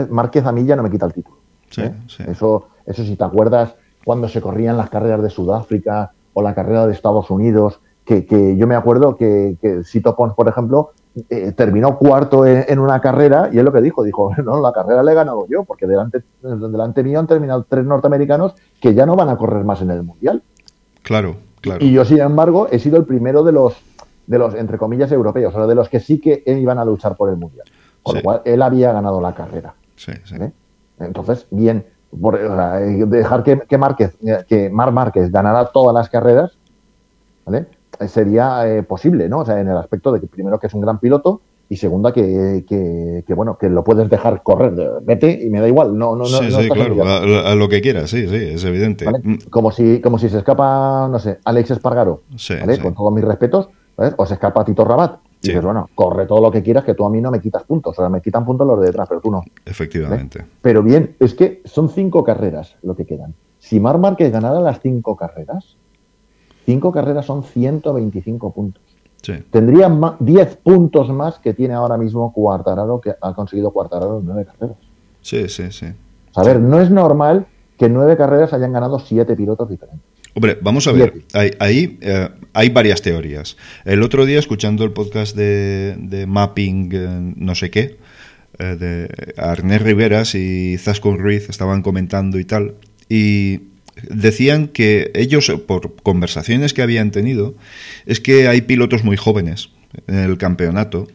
Márquez 0.09 0.45
a 0.45 0.51
mí 0.51 0.65
ya 0.65 0.75
no 0.75 0.83
me 0.83 0.91
quita 0.91 1.05
el 1.05 1.13
título. 1.13 1.37
¿eh? 1.77 1.93
Eso, 2.27 2.67
eso 2.85 3.03
si 3.03 3.15
te 3.15 3.23
acuerdas 3.23 3.75
cuando 4.07 4.29
se 4.29 4.39
corrían 4.39 4.77
las 4.77 4.89
carreras 4.89 5.21
de 5.21 5.29
Sudáfrica 5.29 6.13
o 6.31 6.41
la 6.41 6.55
carrera 6.55 6.87
de 6.87 6.93
Estados 6.93 7.29
Unidos, 7.29 7.81
que, 8.05 8.55
yo 8.57 8.65
me 8.65 8.75
acuerdo 8.75 9.17
que, 9.17 9.57
que 9.61 9.83
Sito 9.83 10.15
Pons, 10.15 10.33
por 10.33 10.47
ejemplo, 10.47 10.91
eh, 11.29 11.51
terminó 11.51 11.97
cuarto 11.97 12.45
en, 12.45 12.79
una 12.79 13.01
carrera 13.01 13.49
y 13.51 13.57
es 13.57 13.65
lo 13.65 13.73
que 13.73 13.81
dijo, 13.81 14.05
dijo, 14.05 14.31
no, 14.45 14.61
la 14.61 14.71
carrera 14.71 15.03
le 15.03 15.11
he 15.11 15.13
ganado 15.13 15.45
yo, 15.49 15.65
porque 15.65 15.87
delante, 15.87 16.23
delante 16.41 17.03
mío 17.03 17.19
han 17.19 17.27
terminado 17.27 17.65
tres 17.67 17.83
norteamericanos 17.83 18.55
que 18.79 18.93
ya 18.93 19.05
no 19.05 19.17
van 19.17 19.27
a 19.27 19.35
correr 19.35 19.65
más 19.65 19.81
en 19.81 19.91
el 19.91 20.03
Mundial. 20.03 20.41
Claro, 21.01 21.35
claro. 21.59 21.83
Y 21.83 21.91
yo, 21.91 22.05
sin 22.05 22.21
embargo, 22.21 22.69
he 22.71 22.79
sido 22.79 22.95
el 22.95 23.03
primero 23.03 23.43
de 23.43 23.51
los, 23.51 23.75
de 24.25 24.39
los 24.39 24.55
entre 24.55 24.77
comillas, 24.77 25.11
europeos, 25.11 25.53
o 25.53 25.57
sea, 25.57 25.67
de 25.67 25.75
los 25.75 25.89
que 25.89 25.99
sí 25.99 26.21
que 26.21 26.43
iban 26.45 26.79
a 26.79 26.85
luchar 26.85 27.17
por 27.17 27.29
el 27.29 27.35
Mundial. 27.35 27.67
Con 28.03 28.15
lo 28.15 28.21
cual, 28.21 28.41
él 28.45 28.61
había 28.61 28.93
ganado 28.93 29.19
la 29.19 29.35
carrera. 29.35 29.73
Sí, 29.97 30.13
sí. 30.23 30.37
Entonces, 30.97 31.45
bien, 31.51 31.85
eh, 32.13 33.05
dejar 33.07 33.43
que, 33.43 33.59
que, 33.67 33.77
Márquez, 33.77 34.15
eh, 34.25 34.43
que 34.47 34.69
Mar 34.69 34.91
Márquez 34.91 35.31
ganara 35.31 35.65
todas 35.67 35.93
las 35.93 36.09
carreras, 36.09 36.57
¿vale? 37.45 37.67
sería 38.07 38.67
eh, 38.67 38.83
posible, 38.83 39.27
¿no? 39.27 39.39
O 39.39 39.45
sea, 39.45 39.59
en 39.59 39.67
el 39.67 39.77
aspecto 39.77 40.11
de 40.11 40.21
que 40.21 40.27
primero 40.27 40.59
que 40.59 40.67
es 40.67 40.73
un 40.73 40.81
gran 40.81 40.99
piloto 40.99 41.41
y 41.69 41.77
segunda 41.77 42.13
que, 42.13 42.63
que, 42.67 43.33
bueno, 43.33 43.57
que 43.57 43.69
lo 43.69 43.83
puedes 43.83 44.09
dejar 44.09 44.41
correr, 44.43 44.73
vete 45.01 45.31
y 45.31 45.49
me 45.49 45.59
da 45.59 45.67
igual, 45.67 45.97
no, 45.97 46.15
no, 46.15 46.25
sí, 46.25 46.47
no, 46.49 46.61
sí, 46.61 46.69
claro, 46.69 47.03
a, 47.03 47.55
lo 47.55 47.67
que 47.67 47.81
quieras, 47.81 48.09
sí, 48.09 48.27
sí, 48.27 48.35
es 48.35 48.63
evidente. 48.63 49.05
Mm. 49.09 49.49
Como 49.49 49.71
si, 49.71 49.99
como 49.99 50.17
si 50.17 50.29
se 50.29 50.37
escapa, 50.37 51.09
no 51.11 51.19
sé, 51.19 51.39
Alex 51.43 51.71
Espargaro, 51.71 52.21
¿vale? 52.61 52.79
Con 52.79 52.93
todos 52.93 53.11
mis 53.13 53.25
respetos, 53.25 53.67
o 54.15 54.25
se 54.25 54.35
escapa 54.35 54.63
Tito 54.63 54.85
Rabat, 54.85 55.19
y 55.41 55.47
dices, 55.47 55.63
bueno, 55.63 55.89
corre 55.95 56.25
todo 56.25 56.41
lo 56.41 56.51
que 56.51 56.63
quieras, 56.63 56.83
que 56.83 56.93
tú 56.93 57.05
a 57.05 57.09
mí 57.09 57.21
no 57.21 57.31
me 57.31 57.39
quitas 57.39 57.63
puntos, 57.63 57.97
o 57.97 58.01
sea, 58.01 58.09
me 58.09 58.21
quitan 58.21 58.45
puntos 58.45 58.65
los 58.65 58.79
de 58.79 58.87
detrás, 58.87 59.07
pero 59.07 59.21
tú 59.21 59.31
no. 59.31 59.43
Efectivamente. 59.65 60.45
Pero 60.61 60.81
bien, 60.83 61.15
es 61.19 61.33
que 61.33 61.61
son 61.65 61.89
cinco 61.89 62.23
carreras 62.23 62.75
lo 62.81 62.95
que 62.95 63.05
quedan. 63.05 63.35
Si 63.59 63.79
Mar 63.79 63.97
Márquez 63.97 64.31
ganara 64.31 64.59
las 64.59 64.81
cinco 64.81 65.15
carreras, 65.15 65.77
Cinco 66.67 66.91
carreras 66.91 67.25
son 67.25 67.43
125 67.43 68.51
puntos. 68.51 68.83
Sí. 69.21 69.35
Tendría 69.49 69.89
10 70.19 70.57
puntos 70.57 71.09
más 71.09 71.39
que 71.39 71.53
tiene 71.53 71.73
ahora 71.73 71.97
mismo 71.97 72.33
Cuartararo, 72.33 72.99
que 72.99 73.15
ha 73.21 73.33
conseguido 73.33 73.71
Cuartararo 73.71 74.19
en 74.19 74.25
nueve 74.25 74.45
carreras. 74.45 74.77
Sí, 75.21 75.47
sí, 75.47 75.71
sí. 75.71 75.85
A 76.35 76.43
ver, 76.43 76.59
no 76.59 76.81
es 76.81 76.91
normal 76.91 77.47
que 77.77 77.85
en 77.85 77.93
nueve 77.93 78.17
carreras 78.17 78.51
hayan 78.51 78.73
ganado 78.73 78.99
siete 78.99 79.33
pilotos 79.37 79.69
diferentes. 79.69 80.05
Hombre, 80.37 80.55
vamos 80.61 80.85
a 80.85 80.91
ver, 80.91 81.23
ahí, 81.33 81.97
eh, 81.99 82.29
hay 82.53 82.69
varias 82.69 83.01
teorías. 83.01 83.57
El 83.85 84.03
otro 84.03 84.23
día, 84.23 84.37
escuchando 84.37 84.83
el 84.83 84.91
podcast 84.91 85.35
de, 85.35 86.25
Mapping, 86.27 86.89
eh, 86.93 87.33
no 87.37 87.55
sé 87.55 87.71
qué, 87.71 87.97
eh, 88.59 88.75
de 88.79 89.33
Arnés 89.35 89.81
Riveras 89.81 90.35
y 90.35 90.77
Zascon 90.77 91.17
Ruiz 91.17 91.49
estaban 91.49 91.81
comentando 91.81 92.37
y 92.37 92.45
tal, 92.45 92.75
y 93.09 93.61
decían 94.11 94.67
que 94.67 95.09
ellos, 95.15 95.51
por 95.65 95.95
conversaciones 96.03 96.75
que 96.75 96.83
habían 96.83 97.09
tenido, 97.09 97.55
es 98.05 98.19
que 98.19 98.47
hay 98.47 98.61
pilotos 98.61 99.03
muy 99.03 99.17
jóvenes 99.17 99.71
en 100.05 100.17
el 100.17 100.37
campeonato 100.37 101.07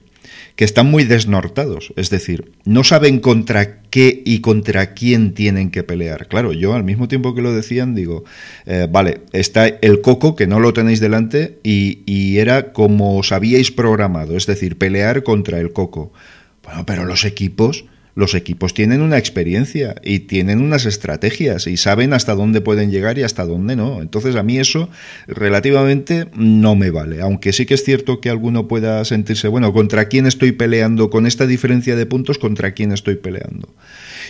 que 0.56 0.64
están 0.64 0.90
muy 0.90 1.04
desnortados, 1.04 1.92
es 1.94 2.10
decir, 2.10 2.50
no 2.64 2.82
saben 2.82 3.20
contra 3.20 3.81
qué 3.92 4.22
y 4.24 4.40
contra 4.40 4.94
quién 4.94 5.34
tienen 5.34 5.70
que 5.70 5.82
pelear. 5.82 6.26
Claro, 6.26 6.54
yo 6.54 6.72
al 6.72 6.82
mismo 6.82 7.08
tiempo 7.08 7.34
que 7.34 7.42
lo 7.42 7.54
decían, 7.54 7.94
digo, 7.94 8.24
eh, 8.64 8.88
vale, 8.90 9.20
está 9.32 9.68
el 9.68 10.00
coco, 10.00 10.34
que 10.34 10.46
no 10.46 10.60
lo 10.60 10.72
tenéis 10.72 10.98
delante, 10.98 11.58
y, 11.62 11.98
y 12.06 12.38
era 12.38 12.72
como 12.72 13.18
os 13.18 13.32
habíais 13.32 13.70
programado, 13.70 14.36
es 14.38 14.46
decir, 14.46 14.78
pelear 14.78 15.22
contra 15.22 15.60
el 15.60 15.72
coco. 15.74 16.10
Bueno, 16.64 16.86
pero 16.86 17.04
los 17.04 17.26
equipos 17.26 17.84
Los 18.14 18.34
equipos 18.34 18.74
tienen 18.74 19.00
una 19.00 19.16
experiencia 19.16 19.94
y 20.04 20.20
tienen 20.20 20.60
unas 20.60 20.84
estrategias 20.84 21.66
y 21.66 21.78
saben 21.78 22.12
hasta 22.12 22.34
dónde 22.34 22.60
pueden 22.60 22.90
llegar 22.90 23.18
y 23.18 23.22
hasta 23.22 23.46
dónde 23.46 23.74
no. 23.74 24.02
Entonces 24.02 24.36
a 24.36 24.42
mí 24.42 24.58
eso 24.58 24.90
relativamente 25.26 26.28
no 26.34 26.76
me 26.76 26.90
vale. 26.90 27.22
Aunque 27.22 27.52
sí 27.52 27.64
que 27.64 27.74
es 27.74 27.84
cierto 27.84 28.20
que 28.20 28.28
alguno 28.28 28.68
pueda 28.68 29.02
sentirse, 29.06 29.48
bueno, 29.48 29.72
¿contra 29.72 30.06
quién 30.06 30.26
estoy 30.26 30.52
peleando? 30.52 31.08
Con 31.08 31.26
esta 31.26 31.46
diferencia 31.46 31.96
de 31.96 32.04
puntos, 32.04 32.36
¿contra 32.36 32.72
quién 32.72 32.92
estoy 32.92 33.16
peleando? 33.16 33.68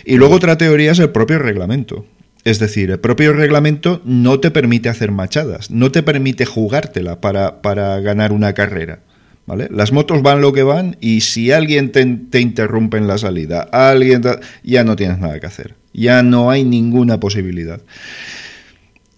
Y 0.05 0.15
luego 0.15 0.35
otra 0.35 0.57
teoría 0.57 0.91
es 0.91 0.99
el 0.99 1.09
propio 1.09 1.39
reglamento. 1.39 2.05
Es 2.45 2.59
decir, 2.59 2.91
el 2.91 2.99
propio 2.99 3.33
reglamento 3.33 4.01
no 4.03 4.39
te 4.39 4.51
permite 4.51 4.89
hacer 4.89 5.11
machadas, 5.11 5.71
no 5.71 5.91
te 5.91 6.03
permite 6.03 6.45
jugártela 6.45 7.21
para, 7.21 7.61
para 7.61 7.99
ganar 8.01 8.33
una 8.33 8.53
carrera. 8.53 8.99
Las 9.45 9.91
motos 9.91 10.21
van 10.21 10.41
lo 10.41 10.53
que 10.53 10.63
van 10.63 10.95
y 11.01 11.21
si 11.21 11.51
alguien 11.51 11.91
te, 11.91 12.39
interrumpe 12.39 12.97
en 12.97 13.07
la 13.07 13.17
salida, 13.17 13.61
alguien 13.71 14.21
ya 14.63 14.83
no 14.85 14.95
tienes 14.95 15.19
nada 15.19 15.39
que 15.39 15.47
hacer, 15.47 15.75
ya 15.93 16.23
no 16.23 16.49
hay 16.49 16.63
ninguna 16.63 17.19
posibilidad. 17.19 17.81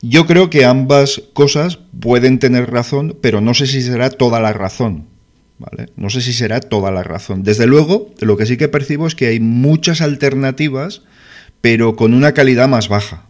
Yo 0.01 0.25
creo 0.25 0.49
que 0.49 0.65
ambas 0.65 1.21
cosas 1.33 1.77
pueden 1.99 2.39
tener 2.39 2.71
razón, 2.71 3.17
pero 3.21 3.39
no 3.39 3.53
sé 3.53 3.67
si 3.67 3.81
será 3.81 4.09
toda 4.09 4.39
la 4.39 4.53
razón. 4.53 5.07
¿Vale? 5.57 5.89
No 5.95 6.09
sé 6.09 6.21
si 6.21 6.33
será 6.33 6.59
toda 6.59 6.91
la 6.91 7.01
razón. 7.01 7.43
Desde 7.43 7.65
luego, 7.65 8.13
lo 8.19 8.35
que 8.35 8.45
sí 8.45 8.57
que 8.57 8.67
percibo 8.67 9.07
es 9.07 9.15
que 9.15 9.27
hay 9.27 9.39
muchas 9.39 10.01
alternativas, 10.01 11.03
pero 11.61 11.95
con 11.95 12.13
una 12.13 12.33
calidad 12.33 12.67
más 12.67 12.89
baja. 12.89 13.27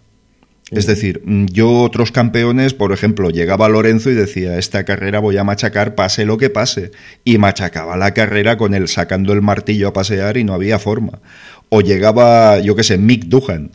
Es 0.76 0.86
decir, 0.88 1.22
mm, 1.26 1.46
yo 1.46 1.72
otros 1.82 2.12
campeones, 2.12 2.74
por 2.74 2.92
ejemplo, 2.92 3.30
llegaba 3.30 3.70
Lorenzo 3.70 4.10
y 4.10 4.14
decía, 4.14 4.58
esta 4.58 4.84
carrera 4.84 5.20
voy 5.20 5.38
a 5.38 5.44
machacar 5.44 5.96
pase 5.96 6.26
lo 6.26 6.38
que 6.38 6.50
pase. 6.50 6.92
Y 7.24 7.38
machacaba 7.38 7.98
la 7.98 8.14
carrera 8.14 8.58
con 8.58 8.74
él 8.74 8.88
sacando 8.88 9.34
el 9.34 9.42
martillo 9.42 9.88
a 9.88 9.94
pasear 9.94 10.38
y 10.38 10.44
no 10.44 10.54
había 10.54 10.80
forma. 10.80 11.20
O 11.70 11.82
llegaba, 11.82 12.60
yo 12.60 12.76
qué 12.76 12.84
sé, 12.84 12.98
Mick 12.98 13.26
Duhan 13.26 13.72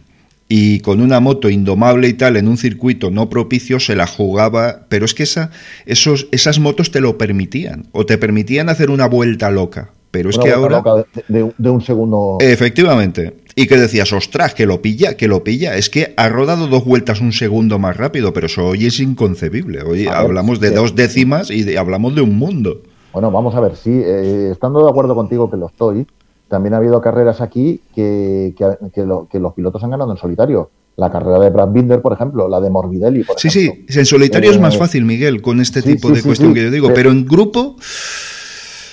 y 0.52 0.80
con 0.80 1.00
una 1.00 1.20
moto 1.20 1.48
indomable 1.48 2.08
y 2.08 2.14
tal 2.14 2.36
en 2.36 2.48
un 2.48 2.58
circuito 2.58 3.12
no 3.12 3.30
propicio 3.30 3.78
se 3.78 3.94
la 3.94 4.08
jugaba, 4.08 4.86
pero 4.88 5.04
es 5.04 5.14
que 5.14 5.22
esa, 5.22 5.52
esos, 5.86 6.26
esas 6.32 6.58
motos 6.58 6.90
te 6.90 7.00
lo 7.00 7.16
permitían 7.16 7.86
o 7.92 8.04
te 8.04 8.18
permitían 8.18 8.68
hacer 8.68 8.90
una 8.90 9.06
vuelta 9.06 9.52
loca. 9.52 9.92
Pero 10.10 10.30
es 10.30 10.38
que 10.38 10.50
ahora... 10.50 10.82
De, 11.28 11.52
de, 11.56 11.70
un 11.70 11.80
segundo... 11.80 12.38
Efectivamente 12.40 13.34
y 13.54 13.66
que 13.66 13.76
decías, 13.76 14.12
ostras, 14.12 14.54
que 14.54 14.66
lo 14.66 14.80
pilla, 14.80 15.16
que 15.16 15.28
lo 15.28 15.44
pilla. 15.44 15.76
Es 15.76 15.90
que 15.90 16.14
ha 16.16 16.28
rodado 16.28 16.66
dos 16.66 16.84
vueltas 16.84 17.20
un 17.20 17.32
segundo 17.32 17.78
más 17.78 17.96
rápido, 17.96 18.32
pero 18.32 18.46
eso 18.46 18.68
hoy 18.68 18.86
es 18.86 19.00
inconcebible. 19.00 19.82
Hoy 19.82 20.06
hablamos 20.06 20.60
de 20.60 20.70
dos 20.70 20.94
décimas 20.94 21.50
y 21.50 21.76
hablamos 21.76 22.14
de 22.14 22.22
un 22.22 22.38
mundo. 22.38 22.82
Bueno, 23.12 23.30
vamos 23.30 23.54
a 23.54 23.60
ver, 23.60 23.76
sí, 23.76 23.90
eh, 23.90 24.50
estando 24.52 24.84
de 24.84 24.90
acuerdo 24.90 25.14
contigo 25.14 25.50
que 25.50 25.56
lo 25.56 25.66
estoy, 25.66 26.06
también 26.48 26.74
ha 26.74 26.76
habido 26.76 27.00
carreras 27.00 27.40
aquí 27.40 27.80
que, 27.94 28.54
que, 28.94 29.38
los 29.38 29.54
pilotos 29.54 29.82
han 29.82 29.90
ganado 29.90 30.12
en 30.12 30.16
solitario. 30.16 30.70
La 30.96 31.10
carrera 31.10 31.38
de 31.38 31.50
Brad 31.50 31.68
Binder, 31.68 32.02
por 32.02 32.12
ejemplo, 32.12 32.48
la 32.48 32.60
de 32.60 32.68
Morbidelli. 32.68 33.24
Por 33.24 33.38
sí, 33.38 33.48
sí, 33.48 33.86
en 33.88 34.06
solitario 34.06 34.50
es 34.50 34.60
más 34.60 34.74
eh, 34.74 34.78
fácil, 34.78 35.04
Miguel, 35.04 35.40
con 35.40 35.60
este 35.60 35.82
tipo 35.82 36.10
de 36.10 36.22
cuestión 36.22 36.52
que 36.52 36.62
yo 36.64 36.70
digo, 36.70 36.92
pero, 36.94 37.10
en 37.10 37.26
grupo. 37.26 37.76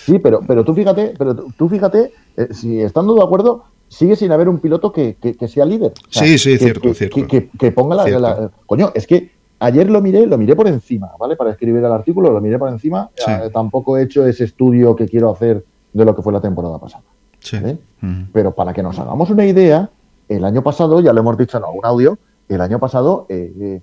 Sí, 0.07 0.19
pero, 0.19 0.39
pero 0.47 0.63
tú 0.63 0.73
fíjate, 0.73 1.13
pero 1.17 1.35
tú 1.35 1.67
fíjate, 1.67 2.13
eh, 2.37 2.47
si 2.51 2.81
estando 2.81 3.13
de 3.13 3.23
acuerdo, 3.23 3.65
sigue 3.89 4.15
sin 4.15 4.31
haber 4.31 4.47
un 4.47 4.59
piloto 4.59 4.93
que, 4.93 5.17
sea 5.49 5.65
líder. 5.65 5.91
sí, 6.09 6.37
sí, 6.37 6.57
cierto, 6.57 6.93
cierto. 6.93 7.27
Que, 7.27 7.71
ponga 7.71 7.95
la, 8.07 8.51
Coño, 8.65 8.91
es 8.95 9.05
que 9.05 9.31
ayer 9.59 9.89
lo 9.89 10.01
miré, 10.01 10.25
lo 10.25 10.37
miré 10.37 10.55
por 10.55 10.65
encima, 10.69 11.11
¿vale? 11.19 11.35
Para 11.35 11.51
escribir 11.51 11.83
el 11.83 11.91
artículo, 11.91 12.31
lo 12.31 12.39
miré 12.39 12.57
por 12.57 12.69
encima. 12.69 13.09
Eh, 13.27 13.49
tampoco 13.51 13.97
he 13.97 14.03
hecho 14.03 14.25
ese 14.25 14.45
estudio 14.45 14.95
que 14.95 15.09
quiero 15.09 15.29
hacer 15.29 15.65
de 15.91 16.05
lo 16.05 16.15
que 16.15 16.21
fue 16.21 16.31
la 16.31 16.39
temporada 16.39 16.79
pasada. 16.79 17.03
Sí. 17.41 17.57
Pero 18.31 18.55
para 18.55 18.73
que 18.73 18.81
nos 18.81 18.97
hagamos 18.99 19.29
una 19.29 19.45
idea, 19.45 19.89
el 20.29 20.45
año 20.45 20.63
pasado, 20.63 21.01
ya 21.01 21.11
lo 21.11 21.19
hemos 21.19 21.37
dicho 21.37 21.57
en 21.57 21.65
algún 21.65 21.85
audio, 21.85 22.17
el 22.47 22.61
año 22.61 22.79
pasado 22.79 23.25
eh, 23.27 23.51
eh, 23.59 23.81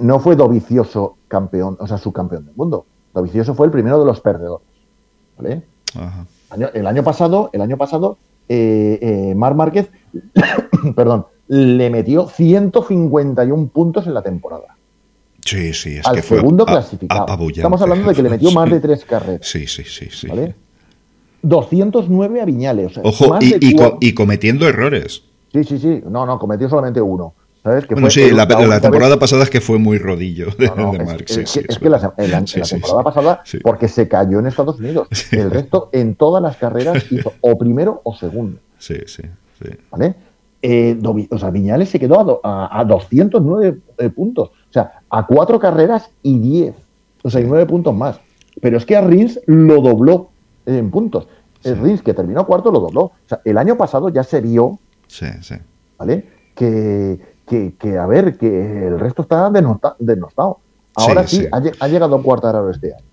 no 0.00 0.20
fue 0.20 0.36
Dovicioso 0.36 1.16
campeón, 1.28 1.78
o 1.80 1.86
sea, 1.86 1.96
subcampeón 1.96 2.44
del 2.44 2.54
mundo. 2.54 2.84
Dovicioso 3.14 3.54
fue 3.54 3.64
el 3.64 3.72
primero 3.72 3.98
de 3.98 4.04
los 4.04 4.20
perdedores. 4.20 4.66
¿Vale? 5.40 5.62
El 6.74 6.86
año 6.86 7.02
pasado, 7.02 7.50
el 7.52 7.60
año 7.60 7.76
pasado 7.76 8.18
eh, 8.48 8.98
eh, 9.00 9.34
Mar 9.36 9.54
Márquez, 9.54 9.90
perdón, 10.96 11.26
le 11.46 11.88
metió 11.90 12.28
151 12.28 13.68
puntos 13.68 14.06
en 14.06 14.14
la 14.14 14.22
temporada. 14.22 14.76
Sí, 15.44 15.72
sí, 15.72 15.96
es 15.96 16.06
al 16.06 16.22
segundo 16.22 16.66
clasificado. 16.66 17.26
Estamos 17.48 17.80
hablando 17.80 18.08
de 18.08 18.14
que 18.14 18.22
le 18.22 18.30
metió 18.30 18.50
más 18.50 18.70
de 18.70 18.80
tres 18.80 19.04
carreras. 19.04 19.46
Sí, 19.46 19.66
sí, 19.66 19.84
sí, 19.84 20.08
sí. 20.10 20.28
209 21.42 22.40
a 22.40 22.44
Viñales. 22.44 22.98
Ojo, 23.02 23.38
y, 23.40 24.14
cometiendo 24.14 24.68
errores. 24.68 25.22
Sí, 25.52 25.64
sí, 25.64 25.78
sí. 25.78 26.02
No, 26.08 26.26
no, 26.26 26.38
cometió 26.38 26.68
solamente 26.68 27.00
uno. 27.00 27.34
Bueno, 27.62 28.08
sí, 28.08 28.30
la, 28.30 28.46
temporada 28.80 29.18
pasada 29.18 29.42
es 29.42 29.50
que 29.50 29.60
fue 29.60 29.78
muy 29.78 29.98
rodillo 29.98 30.46
de, 30.58 30.70
Marx. 30.70 31.36
Es, 31.36 31.78
que 31.78 31.90
la, 31.90 32.00
temporada 32.42 33.02
pasada, 33.02 33.42
porque 33.62 33.88
se 33.88 34.08
cayó 34.08 34.38
en 34.38 34.46
Estados 34.46 34.78
Unidos. 34.78 35.08
El 35.30 35.50
resto, 35.50 35.90
en 35.92 36.14
todas 36.14 36.42
las 36.42 36.56
carreras, 36.56 37.04
hizo 37.10 37.34
o 37.40 37.58
primero 37.58 38.00
o 38.04 38.14
segundo. 38.14 38.58
Sí, 38.78 38.96
sí, 39.06 39.22
sí. 39.62 39.70
¿Vale? 39.90 40.14
Eh, 40.62 40.98
o 41.30 41.38
sea, 41.38 41.50
Viñales 41.50 41.88
se 41.88 41.98
quedó 41.98 42.40
a, 42.42 42.84
209 42.84 43.78
eh, 43.98 44.10
puntos. 44.10 44.48
O 44.48 44.72
sea, 44.72 45.00
a 45.08 45.26
cuatro 45.26 45.58
carreras 45.58 46.10
y 46.22 46.38
10. 46.38 46.74
O 47.22 47.30
sea, 47.30 47.40
y 47.40 47.44
nueve 47.44 47.66
puntos 47.66 47.94
más. 47.94 48.20
Pero 48.60 48.78
es 48.78 48.86
que 48.86 48.96
a 48.96 49.00
Rins 49.02 49.40
lo 49.46 49.80
dobló 49.80 50.30
en 50.66 50.90
puntos. 50.90 51.28
El 51.62 51.78
Rins, 51.78 52.02
que 52.02 52.14
terminó 52.14 52.46
cuarto, 52.46 52.70
lo 52.70 52.80
dobló. 52.80 53.02
O 53.02 53.12
sea, 53.26 53.40
el 53.44 53.58
año 53.58 53.76
pasado 53.76 54.08
ya 54.08 54.22
se 54.22 54.40
vio. 54.40 54.78
Sí, 55.06 55.26
sí. 55.42 55.56
¿Vale? 55.98 56.26
Que 56.54 57.20
que, 57.50 57.98
a 57.98 58.06
ver, 58.06 58.36
que 58.36 58.86
el 58.86 59.00
resto 59.00 59.22
está 59.22 59.50
denostado. 59.98 60.58
Ahora 60.94 61.26
sí, 61.26 61.46
Ha, 61.50 61.88
llegado 61.88 62.16
a 62.16 62.22
Cuartararo 62.22 62.70
este 62.70 62.94
año. 62.94 63.04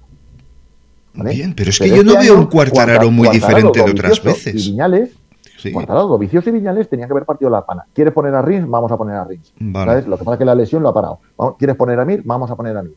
Bien, 1.13 1.53
pero 1.55 1.71
es 1.71 1.79
que 1.79 1.89
yo 1.89 2.03
no 2.03 2.11
este 2.11 2.25
veo 2.25 2.37
un 2.37 2.45
Cuartararo 2.45 3.09
muy 3.09 3.29
diferente 3.29 3.83
de 3.83 3.91
otras 3.91 4.21
veces. 4.21 4.53
Y 4.53 4.71
Viñales, 4.71 5.09
sí. 5.57 5.71
Cuartararo, 5.71 6.17
Vicioso 6.19 6.49
y 6.49 6.53
Viñales 6.53 6.87
tenía 6.87 7.07
que 7.07 7.13
haber 7.13 7.25
partido 7.25 7.49
la 7.49 7.65
pana. 7.65 7.87
¿Quieres 7.93 8.13
poner 8.13 8.35
a 8.35 8.41
Rins? 8.43 8.69
Vamos 8.69 8.91
a 8.91 8.97
poner 8.97 9.15
a 9.15 9.23
Rins. 9.23 9.51
Lo 9.59 10.17
que 10.17 10.23
pasa 10.23 10.33
es 10.33 10.37
que 10.37 10.45
la 10.45 10.53
lesión 10.53 10.83
lo 10.83 10.89
ha 10.89 10.93
parado. 10.93 11.19
¿Quieres 11.57 11.75
poner 11.75 11.99
a 11.99 12.05
Mir? 12.05 12.21
Vamos 12.23 12.51
a 12.51 12.55
poner 12.55 12.77
a 12.77 12.83
Mir. 12.83 12.95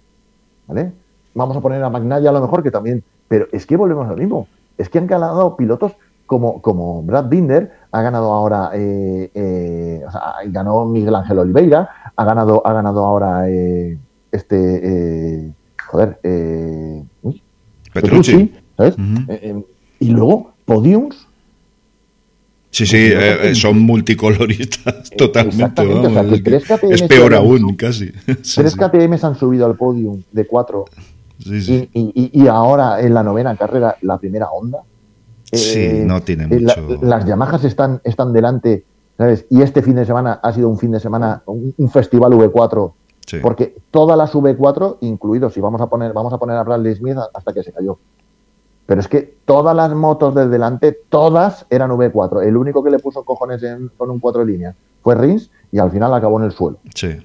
¿Vale? 0.66 0.92
Vamos 1.34 1.56
a 1.56 1.60
poner 1.60 1.82
a 1.82 1.88
Magnaya 1.88 2.28
a 2.28 2.32
lo 2.32 2.40
mejor, 2.42 2.62
que 2.62 2.70
también. 2.70 3.02
Pero 3.28 3.46
es 3.52 3.64
que 3.64 3.76
volvemos 3.76 4.08
al 4.08 4.16
mismo. 4.16 4.48
Es 4.76 4.90
que 4.90 4.98
han 4.98 5.06
ganado 5.06 5.56
pilotos 5.56 5.92
como, 6.26 6.60
como 6.60 7.02
Brad 7.02 7.28
Binder, 7.28 7.72
ha 7.92 8.02
ganado 8.02 8.32
ahora, 8.32 8.70
eh, 8.74 9.30
eh, 9.34 10.02
o 10.06 10.10
sea, 10.10 10.34
ganó 10.46 10.84
Miguel 10.86 11.14
Ángel 11.14 11.38
Oliveira, 11.38 11.88
ha 12.14 12.24
ganado, 12.24 12.66
ha 12.66 12.72
ganado 12.72 13.04
ahora 13.04 13.48
eh, 13.48 13.98
este, 14.30 15.52
joder, 15.86 16.18
Petrucci, 17.92 18.52
¿sabes? 18.76 18.94
y 19.98 20.10
luego 20.10 20.52
podiums. 20.64 21.26
Sí, 22.72 22.86
sí, 22.86 23.10
son 23.54 23.80
multicoloristas 23.80 25.10
totalmente. 25.16 25.82
es 26.90 27.02
peor 27.02 27.34
aún, 27.34 27.74
casi. 27.74 28.12
tres 28.54 28.76
KTMs 28.76 29.24
han 29.24 29.34
subido 29.36 29.66
al 29.66 29.74
podium 29.74 30.22
de 30.30 30.46
cuatro. 30.46 30.84
Sí, 31.42 31.60
sí. 31.62 31.90
Y, 31.92 32.30
y, 32.32 32.46
ahora 32.46 33.00
en 33.00 33.14
la 33.14 33.22
novena 33.22 33.56
carrera, 33.56 33.96
la 34.02 34.18
primera 34.18 34.50
onda 34.50 34.82
sí, 35.52 35.80
eh, 35.80 36.04
no 36.06 36.22
tiene 36.22 36.44
eh, 36.44 36.60
mucho. 36.60 36.98
las 37.02 37.24
Yamahas 37.24 37.64
están, 37.64 38.00
están 38.04 38.32
delante, 38.32 38.84
¿sabes? 39.16 39.46
Y 39.50 39.62
este 39.62 39.82
fin 39.82 39.96
de 39.96 40.04
semana 40.04 40.40
ha 40.42 40.52
sido 40.52 40.68
un 40.68 40.78
fin 40.78 40.90
de 40.90 41.00
semana, 41.00 41.42
un, 41.46 41.90
festival 41.90 42.32
V4. 42.32 42.92
Porque 43.42 43.76
todas 43.92 44.18
las 44.18 44.32
V4, 44.32 44.96
incluidos, 45.02 45.54
si 45.54 45.60
vamos 45.60 45.80
a 45.80 45.86
poner, 45.86 46.12
vamos 46.12 46.32
a 46.32 46.38
poner 46.38 46.56
a 46.56 46.64
Bradley 46.64 46.96
Smith 46.96 47.16
hasta 47.32 47.52
que 47.52 47.62
se 47.62 47.72
cayó. 47.72 47.98
Pero 48.86 49.00
es 49.00 49.06
que 49.06 49.36
todas 49.44 49.76
las 49.76 49.94
motos 49.94 50.34
del 50.34 50.50
delante, 50.50 50.98
todas 51.08 51.64
eran 51.70 51.92
V4. 51.92 52.44
El 52.44 52.56
único 52.56 52.82
que 52.82 52.90
le 52.90 52.98
puso 52.98 53.24
cojones 53.24 53.62
con 53.96 54.10
un 54.10 54.18
4 54.18 54.44
líneas 54.44 54.74
fue 55.00 55.14
Rins 55.14 55.48
y 55.70 55.78
al 55.78 55.92
final 55.92 56.12
acabó 56.12 56.40
en 56.40 56.46
el 56.46 56.52
suelo. 56.52 56.78
Sí. 56.92 57.16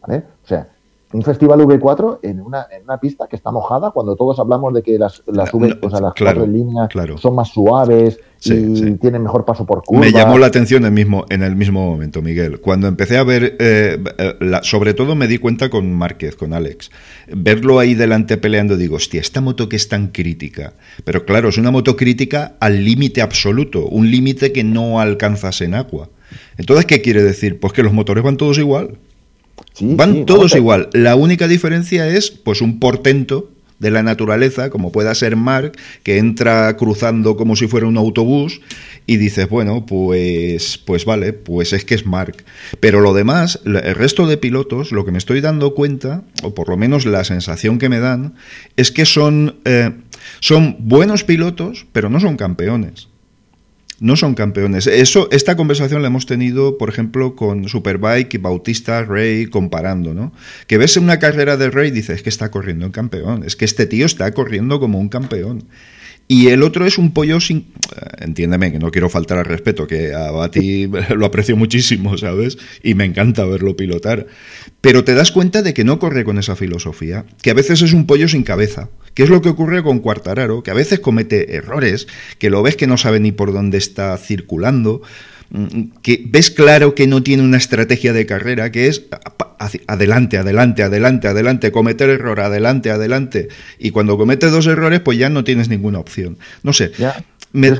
¿Vale? 0.00 0.24
O 0.42 0.48
sea, 0.48 0.68
un 1.12 1.22
festival 1.22 1.60
V4 1.60 2.20
en 2.22 2.40
una, 2.40 2.66
en 2.70 2.84
una 2.84 2.98
pista 2.98 3.26
que 3.26 3.34
está 3.34 3.50
mojada 3.50 3.90
cuando 3.90 4.14
todos 4.14 4.38
hablamos 4.38 4.72
de 4.74 4.82
que 4.82 4.96
las, 4.98 5.22
las, 5.26 5.52
v, 5.52 5.78
o 5.82 5.90
sea, 5.90 6.00
las 6.00 6.14
cuatro 6.16 6.46
líneas 6.46 6.88
son 7.20 7.34
más 7.34 7.48
suaves 7.48 8.20
y 8.44 8.92
tienen 8.92 9.22
mejor 9.22 9.44
paso 9.44 9.66
por 9.66 9.82
curva. 9.82 10.02
Me 10.02 10.12
llamó 10.12 10.38
la 10.38 10.46
atención 10.46 10.84
el 10.84 10.92
mismo, 10.92 11.26
en 11.28 11.42
el 11.42 11.56
mismo 11.56 11.84
momento, 11.84 12.22
Miguel. 12.22 12.60
Cuando 12.60 12.86
empecé 12.86 13.18
a 13.18 13.24
ver, 13.24 13.56
eh, 13.58 14.02
eh, 14.18 14.34
sobre 14.62 14.94
todo 14.94 15.16
me 15.16 15.26
di 15.26 15.38
cuenta 15.38 15.68
con 15.68 15.92
Márquez, 15.92 16.36
con 16.36 16.52
Alex, 16.52 16.90
verlo 17.28 17.80
ahí 17.80 17.94
delante 17.94 18.38
peleando, 18.38 18.76
digo, 18.76 18.96
hostia, 18.96 19.20
esta 19.20 19.40
moto 19.40 19.68
que 19.68 19.76
es 19.76 19.88
tan 19.88 20.08
crítica. 20.08 20.74
Pero 21.04 21.24
claro, 21.24 21.48
es 21.48 21.58
una 21.58 21.72
moto 21.72 21.96
crítica 21.96 22.54
al 22.60 22.84
límite 22.84 23.20
absoluto, 23.20 23.84
un 23.86 24.10
límite 24.10 24.52
que 24.52 24.62
no 24.62 25.00
alcanzas 25.00 25.60
en 25.60 25.74
agua. 25.74 26.08
Entonces, 26.56 26.86
¿qué 26.86 27.02
quiere 27.02 27.22
decir? 27.22 27.58
Pues 27.58 27.72
que 27.72 27.82
los 27.82 27.92
motores 27.92 28.22
van 28.22 28.36
todos 28.36 28.58
igual. 28.58 28.98
Van 29.80 30.26
todos 30.26 30.54
igual. 30.54 30.88
La 30.92 31.16
única 31.16 31.48
diferencia 31.48 32.08
es, 32.08 32.30
pues, 32.30 32.60
un 32.60 32.78
portento 32.78 33.50
de 33.80 33.90
la 33.90 34.02
naturaleza, 34.02 34.70
como 34.70 34.92
pueda 34.92 35.14
ser 35.14 35.36
Mark, 35.36 35.72
que 36.02 36.18
entra 36.18 36.76
cruzando 36.76 37.36
como 37.36 37.56
si 37.56 37.66
fuera 37.66 37.86
un 37.86 37.96
autobús 37.96 38.60
y 39.06 39.16
dices, 39.16 39.48
bueno, 39.48 39.86
pues, 39.86 40.78
pues 40.78 41.04
vale, 41.06 41.32
pues 41.32 41.72
es 41.72 41.84
que 41.84 41.94
es 41.94 42.06
Mark. 42.06 42.44
Pero 42.78 43.00
lo 43.00 43.14
demás, 43.14 43.60
el 43.64 43.94
resto 43.94 44.26
de 44.26 44.36
pilotos, 44.36 44.92
lo 44.92 45.04
que 45.04 45.12
me 45.12 45.18
estoy 45.18 45.40
dando 45.40 45.74
cuenta, 45.74 46.22
o 46.42 46.54
por 46.54 46.68
lo 46.68 46.76
menos 46.76 47.06
la 47.06 47.24
sensación 47.24 47.78
que 47.78 47.88
me 47.88 48.00
dan, 48.00 48.34
es 48.76 48.92
que 48.92 49.06
son, 49.06 49.56
eh, 49.64 49.90
son 50.40 50.76
buenos 50.78 51.24
pilotos, 51.24 51.86
pero 51.92 52.10
no 52.10 52.20
son 52.20 52.36
campeones 52.36 53.08
no 54.00 54.16
son 54.16 54.34
campeones. 54.34 54.86
Eso, 54.86 55.28
esta 55.30 55.56
conversación 55.56 56.02
la 56.02 56.08
hemos 56.08 56.26
tenido, 56.26 56.78
por 56.78 56.88
ejemplo, 56.88 57.36
con 57.36 57.68
Superbike 57.68 58.40
Bautista 58.40 59.04
Rey 59.04 59.46
comparando, 59.46 60.14
¿no? 60.14 60.32
Que 60.66 60.78
ves 60.78 60.96
una 60.96 61.18
carrera 61.18 61.56
de 61.58 61.70
Rey 61.70 61.88
y 61.88 61.92
dices, 61.92 62.16
es 62.16 62.22
que 62.22 62.30
está 62.30 62.50
corriendo 62.50 62.86
en 62.86 62.92
campeón, 62.92 63.44
es 63.44 63.56
que 63.56 63.66
este 63.66 63.86
tío 63.86 64.06
está 64.06 64.32
corriendo 64.32 64.80
como 64.80 64.98
un 64.98 65.10
campeón. 65.10 65.64
Y 66.26 66.46
el 66.46 66.62
otro 66.62 66.86
es 66.86 66.96
un 66.96 67.12
pollo 67.12 67.40
sin... 67.40 67.58
Eh, 67.58 68.24
entiéndeme, 68.24 68.70
que 68.70 68.78
no 68.78 68.92
quiero 68.92 69.10
faltar 69.10 69.38
al 69.38 69.44
respeto, 69.44 69.88
que 69.88 70.14
a 70.14 70.30
Bati 70.30 70.88
lo 71.16 71.26
aprecio 71.26 71.56
muchísimo, 71.56 72.16
¿sabes? 72.16 72.56
Y 72.84 72.94
me 72.94 73.04
encanta 73.04 73.44
verlo 73.44 73.76
pilotar. 73.76 74.28
Pero 74.80 75.02
te 75.02 75.14
das 75.14 75.32
cuenta 75.32 75.62
de 75.62 75.74
que 75.74 75.82
no 75.82 75.98
corre 75.98 76.24
con 76.24 76.38
esa 76.38 76.54
filosofía, 76.54 77.26
que 77.42 77.50
a 77.50 77.54
veces 77.54 77.82
es 77.82 77.92
un 77.92 78.06
pollo 78.06 78.28
sin 78.28 78.44
cabeza. 78.44 78.90
¿Qué 79.14 79.24
es 79.24 79.28
lo 79.28 79.42
que 79.42 79.48
ocurre 79.48 79.82
con 79.82 79.98
Cuartararo? 80.00 80.62
Que 80.62 80.70
a 80.70 80.74
veces 80.74 81.00
comete 81.00 81.56
errores, 81.56 82.06
que 82.38 82.50
lo 82.50 82.62
ves 82.62 82.76
que 82.76 82.86
no 82.86 82.96
sabe 82.96 83.20
ni 83.20 83.32
por 83.32 83.52
dónde 83.52 83.78
está 83.78 84.16
circulando, 84.16 85.02
mm, 85.50 85.82
que 86.02 86.24
ves 86.26 86.50
claro 86.50 86.94
que 86.94 87.06
no 87.06 87.22
tiene 87.22 87.42
una 87.42 87.56
estrategia 87.56 88.12
de 88.12 88.26
carrera, 88.26 88.70
que 88.70 88.86
es 88.86 89.04
adelante, 89.86 90.38
adelante, 90.38 90.82
adelante, 90.82 91.28
adelante, 91.28 91.72
cometer 91.72 92.08
error, 92.10 92.40
adelante, 92.40 92.90
adelante. 92.90 93.48
Y 93.78 93.90
cuando 93.90 94.16
comete 94.16 94.48
dos 94.48 94.66
errores, 94.66 95.00
pues 95.00 95.18
ya 95.18 95.28
no 95.28 95.44
tienes 95.44 95.68
ninguna 95.68 95.98
opción. 95.98 96.38
No 96.62 96.72
sé. 96.72 96.92
Me, 97.52 97.70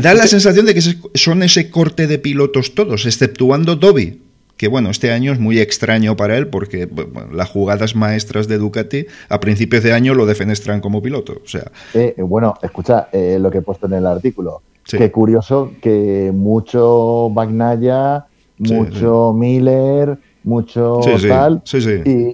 da 0.00 0.14
la 0.14 0.26
sensación 0.26 0.66
de 0.66 0.74
que 0.74 0.82
son 1.14 1.42
ese 1.42 1.70
corte 1.70 2.06
de 2.06 2.18
pilotos 2.18 2.74
todos, 2.74 3.06
exceptuando 3.06 3.76
Dobby, 3.76 4.20
que 4.60 4.68
bueno, 4.68 4.90
este 4.90 5.10
año 5.10 5.32
es 5.32 5.40
muy 5.40 5.58
extraño 5.58 6.16
para 6.18 6.36
él 6.36 6.48
porque 6.48 6.86
las 7.32 7.48
jugadas 7.48 7.96
maestras 7.96 8.46
de 8.46 8.58
Ducati 8.58 9.06
a 9.30 9.40
principios 9.40 9.82
de 9.82 9.94
año 9.94 10.12
lo 10.12 10.26
defenestran 10.26 10.82
como 10.82 11.00
piloto. 11.00 11.40
O 11.42 11.48
sea. 11.48 11.72
Eh, 11.94 12.14
bueno, 12.18 12.52
escucha 12.60 13.08
eh, 13.10 13.38
lo 13.40 13.50
que 13.50 13.56
he 13.56 13.62
puesto 13.62 13.86
en 13.86 13.94
el 13.94 14.06
artículo. 14.06 14.60
Qué 14.84 15.10
curioso 15.10 15.72
que 15.80 16.30
mucho 16.34 17.30
Bagnaya, 17.30 18.26
mucho 18.58 19.32
Miller, 19.34 20.18
mucho 20.44 21.00
tal. 21.28 21.62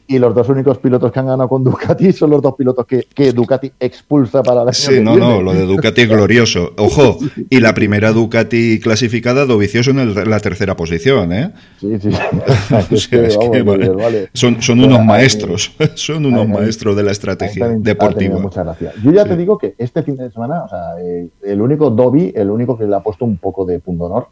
Y, 0.08 0.18
los 0.18 0.34
dos 0.34 0.48
únicos 0.48 0.78
pilotos 0.78 1.12
que 1.12 1.18
han 1.18 1.26
ganado 1.26 1.48
con 1.48 1.62
Ducati 1.62 2.12
son 2.12 2.30
los 2.30 2.42
dos 2.42 2.54
pilotos 2.54 2.86
que, 2.86 3.32
Ducati 3.32 3.72
expulsa 3.78 4.42
para 4.42 4.64
la 4.64 4.72
Sí, 4.72 5.00
no, 5.00 5.16
no, 5.16 5.42
lo 5.42 5.52
de 5.52 5.66
Ducati 5.66 6.02
es 6.02 6.08
glorioso. 6.08 6.72
Ojo, 6.78 7.18
y 7.50 7.60
la 7.60 7.74
primera 7.74 8.12
Ducati 8.12 8.80
clasificada, 8.80 9.46
Dovicioso 9.46 9.90
en 9.90 10.30
la 10.30 10.40
tercera 10.40 10.76
posición, 10.76 11.32
¿eh? 11.32 11.52
Sí, 11.80 11.98
sí. 12.00 12.10
Son, 14.32 14.62
son 14.62 14.80
unos 14.80 15.04
maestros, 15.04 15.72
son 15.94 16.26
unos 16.26 16.48
maestros 16.48 16.96
de 16.96 17.02
la 17.02 17.12
estrategia 17.12 17.68
deportiva. 17.68 18.38
Muchas 18.38 18.64
gracias. 18.64 18.94
Yo 19.02 19.12
ya 19.12 19.24
te 19.24 19.36
digo 19.36 19.58
que 19.58 19.74
este 19.78 20.02
fin 20.02 20.16
de 20.16 20.30
semana, 20.30 20.64
o 20.64 20.68
sea, 20.68 21.00
eh, 21.00 21.28
el 21.42 21.60
único 21.60 21.90
Dobby, 21.90 22.32
el 22.34 22.50
único 22.50 22.76
que 22.78 22.86
le 22.86 22.96
ha 22.96 23.00
puesto 23.00 23.24
un 23.24 23.36
poco 23.36 23.64
de 23.64 23.78
punto 23.80 24.04
honor, 24.04 24.28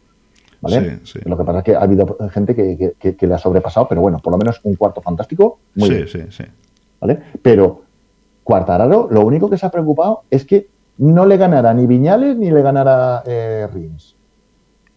lo 1.24 1.36
que 1.36 1.44
pasa 1.44 1.58
es 1.58 1.64
que 1.64 1.74
ha 1.74 1.80
habido 1.80 2.16
gente 2.30 2.54
que, 2.54 3.16
le 3.26 3.34
ha 3.34 3.38
sobrepasado, 3.38 3.88
pero 3.88 4.00
bueno, 4.00 4.18
por 4.18 4.32
lo 4.32 4.38
menos 4.38 4.60
un 4.64 4.74
cuarto 4.76 5.00
fantástico. 5.00 5.58
Muy 5.74 5.88
sí, 5.88 6.04
sí, 6.06 6.20
sí. 6.30 6.44
¿Vale? 7.00 7.20
Pero 7.42 7.82
Cuartararo, 8.42 9.08
lo 9.10 9.22
único 9.22 9.48
que 9.48 9.58
se 9.58 9.66
ha 9.66 9.70
preocupado 9.70 10.22
es 10.30 10.44
que 10.44 10.68
no 10.98 11.26
le 11.26 11.36
ganara 11.36 11.74
ni 11.74 11.86
Viñales 11.86 12.36
ni 12.36 12.50
le 12.50 12.62
ganara 12.62 13.22
eh, 13.26 13.66
Rins. 13.72 14.14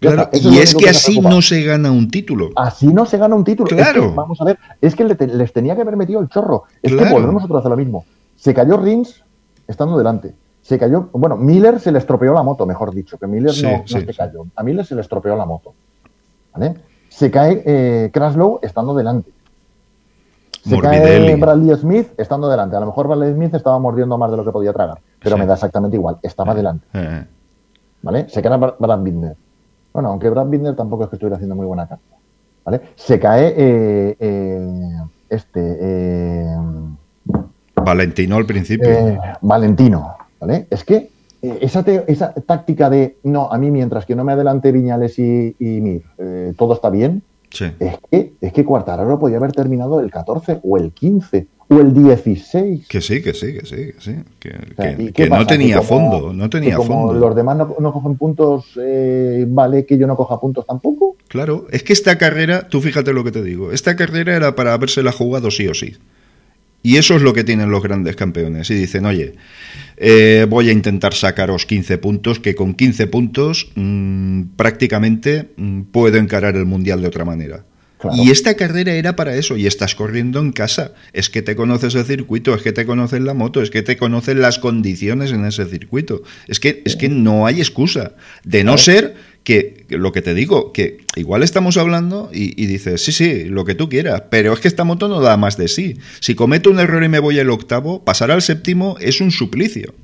y 0.01 0.57
es, 0.57 0.75
que 0.75 0.89
así 0.89 1.19
no 1.19 1.41
se 1.41 1.63
gana 1.63 1.91
un 1.91 2.09
título. 2.09 2.49
Así 2.55 2.87
no 2.87 3.05
se 3.05 3.17
gana 3.17 3.35
un 3.35 3.43
título. 3.43 3.69
Claro. 3.69 4.13
vamos 4.13 4.39
a 4.41 4.45
ver, 4.45 4.59
es 4.81 4.95
que 4.95 5.03
les 5.03 5.53
tenía 5.53 5.75
que 5.75 5.81
haber 5.81 5.95
metido 5.95 6.19
el 6.19 6.29
chorro. 6.29 6.63
Es 6.81 6.93
que 6.93 7.05
volvemos 7.05 7.43
otra 7.43 7.57
vez 7.57 7.65
a 7.65 7.69
lo 7.69 7.77
mismo. 7.77 8.05
Se 8.35 8.53
cayó 8.53 8.77
Rins 8.77 9.23
estando 9.67 9.97
delante 9.97 10.33
se 10.67 10.77
cayó, 10.77 11.07
bueno, 11.13 11.37
Miller 11.37 11.79
se 11.79 11.93
le 11.93 11.97
estropeó 11.97 12.33
la 12.33 12.43
moto, 12.43 12.65
mejor 12.65 12.93
dicho, 12.93 13.17
que 13.17 13.25
Miller 13.25 13.53
no, 13.63 13.87
se 13.87 14.05
cayó. 14.05 14.47
A 14.53 14.63
Miller 14.63 14.85
se 14.85 14.95
le 14.95 15.01
estropeó 15.01 15.33
la 15.37 15.45
moto. 15.45 15.73
¿vale? 16.53 16.75
Se 17.07 17.31
cae 17.31 17.63
eh, 17.65 18.09
Kraslow 18.11 18.59
estando 18.61 18.93
delante. 18.93 19.31
Se 20.65 20.77
cae 20.77 21.37
Bradley 21.37 21.73
Smith 21.77 22.09
estando 22.17 22.49
delante. 22.49 22.75
A 22.75 22.81
lo 22.81 22.87
mejor 22.87 23.07
Bradley 23.07 23.33
Smith 23.33 23.53
estaba 23.53 23.79
mordiendo 23.79 24.17
más 24.17 24.29
de 24.29 24.35
lo 24.35 24.43
que 24.43 24.51
podía 24.51 24.73
tragar, 24.73 24.99
pero 25.23 25.37
me 25.37 25.45
da 25.45 25.53
exactamente 25.53 25.95
igual. 25.95 26.17
Estaba 26.21 26.51
eh, 26.51 26.55
delante. 26.55 26.85
Eh. 26.91 27.25
¿Vale? 28.01 28.27
Se 28.27 28.41
cae 28.41 28.57
Brad 28.57 28.99
Binder. 28.99 29.37
Bueno, 29.93 30.09
aunque 30.09 30.29
Brad 30.29 30.47
Binder 30.47 30.75
tampoco 30.75 31.05
es 31.05 31.09
que 31.09 31.15
estuviera 31.15 31.37
haciendo 31.37 31.55
muy 31.55 31.65
buena 31.65 31.87
carta. 31.87 32.17
¿Vale? 32.65 32.81
Se 32.93 33.17
cae 33.17 33.53
eh, 33.55 34.97
este. 35.29 36.45
Valentino 37.73 38.35
al 38.35 38.45
principio. 38.45 39.17
Valentino. 39.39 40.26
¿Vale? 40.39 40.67
Es 40.69 40.83
que 40.83 41.09
eh, 41.41 41.59
esa, 41.61 41.85
esa, 42.07 42.33
táctica 42.33 42.89
de, 42.89 43.17
no, 43.23 43.51
a 43.51 43.57
mí 43.57 43.71
mientras 43.71 44.05
que 44.05 44.15
no 44.15 44.23
me 44.23 44.33
adelante 44.33 44.71
Viñales 44.71 45.19
y, 45.19 45.55
Mir, 45.59 46.03
eh, 46.17 46.53
todo 46.57 46.73
está 46.73 46.89
bien, 46.89 47.21
es, 47.79 47.97
que, 48.11 48.33
es 48.41 48.53
que 48.53 48.65
Cuartararo 48.65 49.19
podía 49.19 49.37
haber 49.37 49.51
terminado 49.51 49.99
el 49.99 50.11
14 50.11 50.59
o 50.63 50.77
el 50.77 50.91
15 50.91 51.47
o 51.69 51.79
el 51.79 51.93
16. 51.93 52.87
Que 52.87 53.01
sí, 53.01 53.21
que 53.21 53.33
sí, 53.33 53.53
que 53.53 53.65
sí, 53.65 53.75
que 53.93 53.99
sí. 53.99 54.15
Que, 55.13 55.29
no 55.29 55.45
tenía 55.45 55.81
fondo, 55.81 56.33
no 56.33 56.49
tenía 56.49 56.75
como 56.75 57.13
Los 57.13 57.35
demás 57.35 57.57
no, 57.57 57.93
cogen 57.93 58.17
puntos, 58.17 58.71
eh, 58.81 59.45
vale 59.47 59.85
que 59.85 59.97
yo 59.97 60.07
no 60.07 60.15
coja 60.15 60.39
puntos 60.39 60.65
tampoco. 60.65 61.17
Claro, 61.27 61.67
es 61.71 61.83
que 61.83 61.93
esta 61.93 62.17
carrera, 62.17 62.67
tú 62.67 62.81
fíjate 62.81 63.13
lo 63.13 63.23
que 63.23 63.31
te 63.31 63.43
digo, 63.43 63.71
esta 63.71 63.95
carrera 63.95 64.35
era 64.35 64.55
para 64.55 64.73
habérsela 64.73 65.11
jugado 65.11 65.51
sí 65.51 65.67
o 65.67 65.73
sí. 65.73 65.95
Y 66.83 66.97
eso 66.97 67.15
es 67.15 67.21
lo 67.21 67.33
que 67.33 67.43
tienen 67.43 67.69
los 67.69 67.83
grandes 67.83 68.15
campeones. 68.15 68.69
Y 68.69 68.75
dicen, 68.75 69.05
oye, 69.05 69.35
eh, 69.97 70.45
voy 70.49 70.69
a 70.69 70.71
intentar 70.71 71.13
sacaros 71.13 71.65
15 71.65 71.97
puntos, 71.97 72.39
que 72.39 72.55
con 72.55 72.73
15 72.73 73.07
puntos 73.07 73.71
mm, 73.75 74.43
prácticamente 74.55 75.49
mm, 75.57 75.81
puedo 75.91 76.17
encarar 76.17 76.55
el 76.55 76.65
Mundial 76.65 77.01
de 77.01 77.07
otra 77.07 77.25
manera. 77.25 77.65
Y 78.13 78.29
esta 78.29 78.53
carrera 78.55 78.93
era 78.93 79.15
para 79.15 79.35
eso, 79.35 79.57
y 79.57 79.65
estás 79.65 79.95
corriendo 79.95 80.39
en 80.39 80.51
casa. 80.51 80.93
Es 81.13 81.29
que 81.29 81.41
te 81.41 81.55
conoces 81.55 81.95
el 81.95 82.05
circuito, 82.05 82.53
es 82.53 82.61
que 82.61 82.71
te 82.71 82.85
conoces 82.85 83.21
la 83.21 83.33
moto, 83.33 83.61
es 83.61 83.71
que 83.71 83.81
te 83.81 83.97
conocen 83.97 84.39
las 84.39 84.59
condiciones 84.59 85.31
en 85.31 85.45
ese 85.45 85.65
circuito. 85.65 86.21
Es 86.47 86.59
que, 86.59 86.83
es 86.85 86.95
que 86.95 87.09
no 87.09 87.47
hay 87.47 87.59
excusa. 87.59 88.13
De 88.43 88.63
no 88.63 88.77
ser 88.77 89.15
que 89.47 89.85
lo 89.87 90.11
que 90.11 90.21
te 90.21 90.33
digo, 90.33 90.73
que 90.73 90.97
igual 91.15 91.41
estamos 91.41 91.77
hablando 91.77 92.29
y, 92.33 92.65
dices, 92.65 93.01
sí, 93.01 93.13
sí, 93.13 93.45
lo 93.45 93.63
que 93.63 93.75
tú 93.75 93.87
quieras, 93.87 94.23
pero 94.29 94.51
es 94.51 94.59
que 94.59 94.67
esta 94.67 94.83
moto 94.83 95.07
no 95.07 95.21
da 95.21 95.37
más 95.37 95.55
de 95.55 95.69
sí. 95.69 95.99
Si 96.19 96.35
cometo 96.35 96.69
un 96.69 96.81
error 96.81 97.01
y 97.01 97.07
me 97.07 97.19
voy 97.19 97.39
al 97.39 97.49
octavo, 97.49 98.03
pasar 98.03 98.29
al 98.29 98.41
séptimo 98.41 98.97
es 98.99 99.21
un 99.21 99.31
suplicio. 99.31 99.95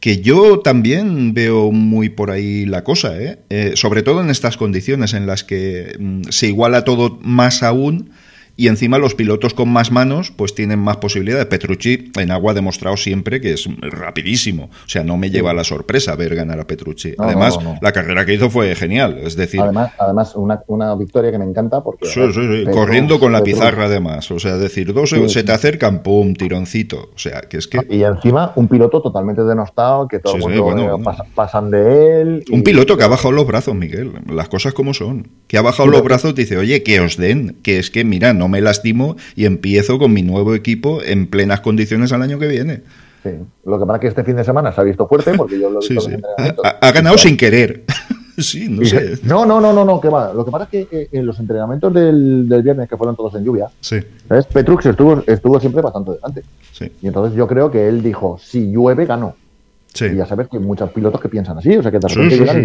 Que 0.00 0.20
yo 0.20 0.58
también 0.58 1.32
veo 1.32 1.70
muy 1.70 2.08
por 2.08 2.32
ahí 2.32 2.66
la 2.66 2.82
cosa, 2.82 3.16
¿eh? 3.22 3.38
Eh, 3.50 3.74
sobre 3.76 4.02
todo 4.02 4.20
en 4.20 4.30
estas 4.30 4.56
condiciones 4.56 5.14
en 5.14 5.28
las 5.28 5.44
que 5.44 5.94
mm, 6.00 6.22
se 6.30 6.48
iguala 6.48 6.82
todo 6.82 7.20
más 7.22 7.62
aún 7.62 8.10
y 8.56 8.68
encima 8.68 8.98
los 8.98 9.14
pilotos 9.14 9.54
con 9.54 9.68
más 9.68 9.92
manos 9.92 10.32
pues 10.34 10.54
tienen 10.54 10.78
más 10.78 10.96
posibilidades. 10.96 11.46
Petrucci 11.46 12.10
en 12.18 12.30
agua 12.30 12.52
ha 12.52 12.54
demostrado 12.54 12.96
siempre 12.96 13.40
que 13.40 13.52
es 13.52 13.68
rapidísimo, 13.80 14.64
o 14.64 14.88
sea, 14.88 15.04
no 15.04 15.16
me 15.16 15.30
lleva 15.30 15.52
la 15.52 15.64
sorpresa 15.64 16.16
ver 16.16 16.34
ganar 16.34 16.60
a 16.60 16.66
Petrucci. 16.66 17.14
además, 17.18 17.58
la 17.80 17.92
carrera 17.92 18.24
que 18.24 18.34
hizo 18.34 18.50
fue 18.50 18.74
genial, 18.74 19.18
es 19.22 19.36
decir... 19.36 19.60
Además, 19.60 19.92
además 19.98 20.34
una, 20.36 20.94
victoria 20.96 21.30
que 21.30 21.38
me 21.38 21.44
encanta 21.44 21.82
porque... 21.82 22.06
Sí, 22.06 22.20
sí, 22.32 22.64
sí. 22.64 22.70
corriendo 22.70 23.20
con 23.20 23.32
la 23.32 23.42
pizarra 23.42 23.84
además, 23.84 24.30
o 24.30 24.38
sea, 24.38 24.56
decir, 24.56 24.92
dos 24.92 25.10
se 25.10 25.44
te 25.44 25.52
acercan, 25.52 26.02
pum, 26.02 26.34
tironcito, 26.34 27.10
o 27.14 27.18
sea, 27.18 27.42
que 27.42 27.58
es 27.58 27.68
que... 27.68 27.80
Y 27.90 28.02
encima 28.02 28.52
un 28.56 28.68
piloto 28.68 29.02
totalmente 29.02 29.42
denostado, 29.42 30.08
que 30.08 30.18
todo 30.18 30.36
el 30.36 30.62
mundo 30.62 31.00
pasan 31.34 31.70
de 31.70 32.20
él... 32.20 32.44
Un 32.50 32.62
piloto 32.62 32.96
que 32.96 33.04
ha 33.04 33.08
bajado 33.08 33.32
los 33.32 33.46
brazos, 33.46 33.74
Miguel, 33.74 34.12
las 34.28 34.48
cosas 34.48 34.72
como 34.72 34.94
son, 34.94 35.28
que 35.46 35.58
ha 35.58 35.62
bajado 35.62 35.88
los 35.88 36.02
brazos 36.02 36.32
y 36.32 36.34
dice, 36.34 36.56
oye, 36.56 36.82
que 36.82 37.00
os 37.00 37.16
den, 37.16 37.56
que 37.62 37.78
es 37.78 37.90
que, 37.90 38.04
mira, 38.04 38.32
no 38.32 38.45
me 38.48 38.60
lastimo 38.60 39.16
y 39.34 39.44
empiezo 39.44 39.98
con 39.98 40.12
mi 40.12 40.22
nuevo 40.22 40.54
equipo 40.54 41.02
en 41.02 41.26
plenas 41.26 41.60
condiciones 41.60 42.12
al 42.12 42.22
año 42.22 42.38
que 42.38 42.48
viene. 42.48 42.82
Sí. 43.22 43.30
Lo 43.64 43.78
que 43.78 43.86
pasa 43.86 43.96
es 43.96 44.00
que 44.00 44.06
este 44.08 44.24
fin 44.24 44.36
de 44.36 44.44
semana 44.44 44.72
se 44.72 44.80
ha 44.80 44.84
visto 44.84 45.06
fuerte 45.08 45.34
porque 45.34 45.58
yo 45.58 45.70
lo 45.70 45.80
he 45.82 45.88
visto 45.88 46.10
Ha, 46.80 46.92
ganado 46.92 47.18
sin 47.18 47.36
querer. 47.36 47.84
sí, 48.38 48.68
no 48.68 48.84
sé. 48.84 49.18
No, 49.24 49.44
no, 49.46 49.60
no, 49.60 49.72
no, 49.72 49.84
no, 49.84 50.00
que 50.00 50.08
va. 50.08 50.32
Lo 50.32 50.44
que 50.44 50.50
pasa 50.50 50.64
es 50.64 50.70
que 50.70 50.96
eh, 50.96 51.08
en 51.12 51.26
los 51.26 51.38
entrenamientos 51.40 51.92
del, 51.92 52.46
viernes, 52.62 52.88
que 52.88 52.96
fueron 52.96 53.16
todos 53.16 53.34
en 53.34 53.44
lluvia, 53.44 53.68
sí. 53.80 53.98
Petrux 54.52 54.86
estuvo, 54.86 55.22
estuvo 55.26 55.58
siempre 55.58 55.82
bastante 55.82 56.12
delante. 56.12 56.42
Sí. 56.72 56.92
Y 57.02 57.08
entonces 57.08 57.36
yo 57.36 57.46
creo 57.46 57.70
que 57.70 57.88
él 57.88 58.02
dijo, 58.02 58.38
si 58.40 58.70
llueve, 58.70 59.06
ganó. 59.06 59.34
Sí. 59.92 60.06
Y 60.06 60.16
ya 60.16 60.26
sabes 60.26 60.48
que 60.48 60.58
hay 60.58 60.62
muchos 60.62 60.90
pilotos 60.90 61.20
que 61.20 61.28
piensan 61.28 61.58
así, 61.58 61.76
o 61.76 61.82
sea 61.82 61.90
que 61.90 61.98
de 61.98 62.08
repente 62.08 62.38
llegan 62.38 62.58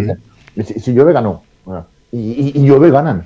y 0.55 0.59
dicen, 0.61 0.81
si, 0.81 0.93
llueve, 0.93 1.13
ganó. 1.13 1.43
y, 2.11 2.59
y, 2.59 2.65
llueve, 2.65 2.91
ganan. 2.91 3.25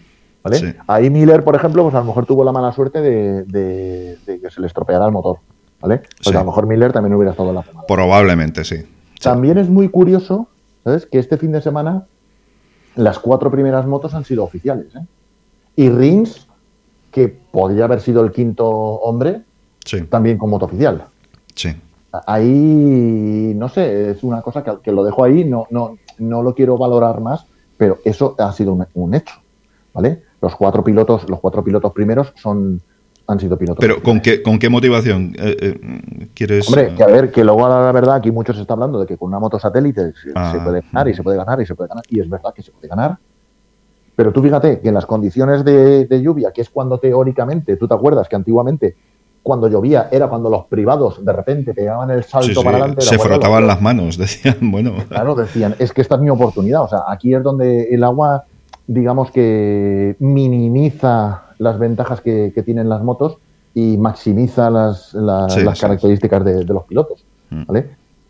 Ahí 0.87 1.09
Miller, 1.09 1.43
por 1.43 1.55
ejemplo, 1.55 1.83
pues 1.83 1.95
a 1.95 1.99
lo 1.99 2.05
mejor 2.05 2.25
tuvo 2.25 2.43
la 2.43 2.51
mala 2.51 2.71
suerte 2.71 3.01
de, 3.01 4.17
que 4.25 4.49
se 4.49 4.61
le 4.61 4.67
estropeara 4.67 5.05
el 5.05 5.11
motor. 5.11 5.39
¿vale? 5.81 6.01
Porque 6.23 6.37
a 6.37 6.41
lo 6.41 6.47
mejor 6.47 6.67
Miller 6.67 6.93
también 6.93 7.13
hubiera 7.13 7.31
estado 7.31 7.49
en 7.49 7.55
la 7.55 7.61
pomada. 7.61 7.87
Probablemente, 7.87 8.63
sí. 8.63 8.83
También 9.21 9.57
es 9.57 9.69
muy 9.69 9.89
curioso, 9.89 10.47
¿sabes? 10.83 11.05
Que 11.05 11.19
este 11.19 11.37
fin 11.37 11.51
de 11.51 11.61
semana 11.61 12.05
las 12.95 13.19
cuatro 13.19 13.51
primeras 13.51 13.85
motos 13.85 14.13
han 14.13 14.23
sido 14.23 14.43
oficiales, 14.43 14.95
¿eh? 14.95 15.05
Y 15.75 15.89
Rins, 15.89 16.47
que 17.11 17.27
podría 17.27 17.85
haber 17.85 18.01
sido 18.01 18.23
el 18.23 18.31
quinto 18.31 18.67
hombre, 18.69 19.41
también 20.09 20.37
con 20.37 20.49
moto 20.49 20.65
oficial. 20.65 21.05
Sí. 21.53 21.75
Ahí, 22.25 23.53
no 23.55 23.67
sé, 23.67 24.11
es 24.11 24.23
una 24.23 24.41
cosa 24.41 24.63
que, 24.63 24.91
lo 24.91 25.03
dejo 25.03 25.23
ahí, 25.23 25.43
no, 25.43 25.67
no, 25.69 25.97
no 26.19 26.43
lo 26.43 26.55
quiero 26.55 26.77
valorar 26.77 27.19
más, 27.19 27.45
pero 27.77 27.99
eso 28.05 28.35
ha 28.37 28.51
sido 28.53 28.77
un, 28.93 29.13
hecho, 29.13 29.35
¿vale? 29.93 30.23
Los 30.45 30.55
cuatro 30.55 30.83
pilotos, 30.83 31.27
los 31.27 31.39
cuatro 31.39 31.63
pilotos 31.63 31.91
primeros 31.91 32.31
son 32.35 32.79
han 33.27 33.39
sido 33.39 33.57
pilotos. 33.57 33.79
Pero 33.81 34.03
¿con 34.03 34.19
qué, 34.19 34.43
con 34.43 34.59
qué 34.59 34.69
motivación 34.69 35.33
eh, 35.39 35.57
eh, 35.59 36.27
quieres? 36.35 36.67
Hombre, 36.67 36.93
que 36.93 37.01
a 37.01 37.07
ver, 37.07 37.31
que 37.31 37.43
luego 37.43 37.67
la 37.67 37.91
verdad 37.91 38.17
aquí 38.17 38.29
muchos 38.29 38.55
se 38.55 38.61
está 38.61 38.75
hablando 38.75 38.99
de 38.99 39.07
que 39.07 39.17
con 39.17 39.29
una 39.29 39.39
moto 39.39 39.57
satélite 39.57 40.13
se, 40.13 40.29
ah. 40.35 40.61
puede 40.63 40.81
ganar 40.81 41.07
y 41.07 41.15
se 41.15 41.23
puede 41.23 41.37
ganar 41.37 41.59
y 41.59 41.65
se 41.65 41.73
puede 41.73 41.87
ganar 41.87 42.03
y 42.07 42.19
es 42.19 42.29
verdad 42.29 42.53
que 42.53 42.61
se 42.61 42.71
puede 42.71 42.87
ganar. 42.87 43.17
Pero 44.15 44.31
tú 44.31 44.43
fíjate 44.43 44.79
que 44.79 44.89
en 44.89 44.93
las 44.93 45.07
condiciones 45.07 45.65
de, 45.65 46.05
de 46.05 46.21
lluvia, 46.21 46.51
que 46.51 46.61
es 46.61 46.69
cuando 46.69 46.99
teóricamente, 46.99 47.75
tú 47.77 47.87
te 47.87 47.95
acuerdas 47.95 48.29
que 48.29 48.35
antiguamente 48.35 48.95
cuando 49.45 49.67
llovía 49.67 50.09
era 50.11 50.27
cuando 50.27 50.49
los 50.49 50.65
privados 50.65 51.23
de 51.23 51.31
repente 51.31 51.71
pegaban 51.75 52.09
el 52.09 52.23
salto 52.23 52.63
para 52.63 52.77
adelante. 52.77 53.01
Se 53.01 53.19
frotaban 53.19 53.67
las 53.67 53.79
manos, 53.79 54.17
decían, 54.19 54.57
bueno. 54.59 54.95
Claro, 55.07 55.35
decían, 55.35 55.75
es 55.77 55.93
que 55.93 56.01
esta 56.01 56.15
es 56.15 56.21
mi 56.21 56.31
oportunidad. 56.31 56.81
O 56.81 56.87
sea, 56.87 57.03
aquí 57.07 57.31
es 57.31 57.43
donde 57.43 57.83
el 57.91 58.03
agua, 58.03 58.45
digamos 58.87 59.31
que 59.31 60.15
minimiza 60.19 61.45
las 61.57 61.79
ventajas 61.79 62.21
que, 62.21 62.51
tienen 62.65 62.89
las 62.89 63.03
motos 63.03 63.37
y 63.73 63.97
maximiza 63.97 64.69
las, 64.69 65.13
las 65.13 65.79
características 65.79 66.43
de, 66.45 66.63
los 66.65 66.83
pilotos. 66.83 67.25
Mm. 67.49 67.65
¿Vale? 67.65 67.89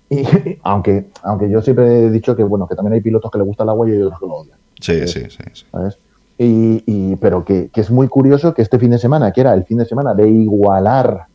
Y 0.10 0.24
aunque, 0.64 1.08
aunque 1.24 1.50
yo 1.50 1.62
siempre 1.62 2.06
he 2.06 2.12
dicho 2.12 2.36
que 2.36 2.44
bueno, 2.44 2.68
que 2.68 2.76
también 2.76 2.94
hay 2.94 3.02
pilotos 3.02 3.32
que 3.32 3.38
les 3.38 3.48
gusta 3.48 3.64
el 3.64 3.70
agua 3.70 3.88
y 3.88 3.94
hay 3.94 4.02
otros 4.02 4.20
que 4.20 4.28
lo 4.28 4.34
odian. 4.34 4.58
Sí, 4.80 5.08
sí, 5.08 5.24
sí. 5.30 5.66
¿sabes? 5.72 5.98
Y, 6.38 7.16
pero 7.16 7.46
que, 7.46 7.70
es 7.74 7.90
muy 7.90 8.08
curioso 8.08 8.54
que 8.54 8.62
este 8.62 8.78
fin 8.78 8.92
de 8.92 8.98
semana, 8.98 9.32
que 9.32 9.42
era 9.42 9.54
el 9.54 9.64
fin 9.64 9.78
de 9.78 9.86
semana 9.86 10.14
de 10.14 10.30
igualar 10.30 11.28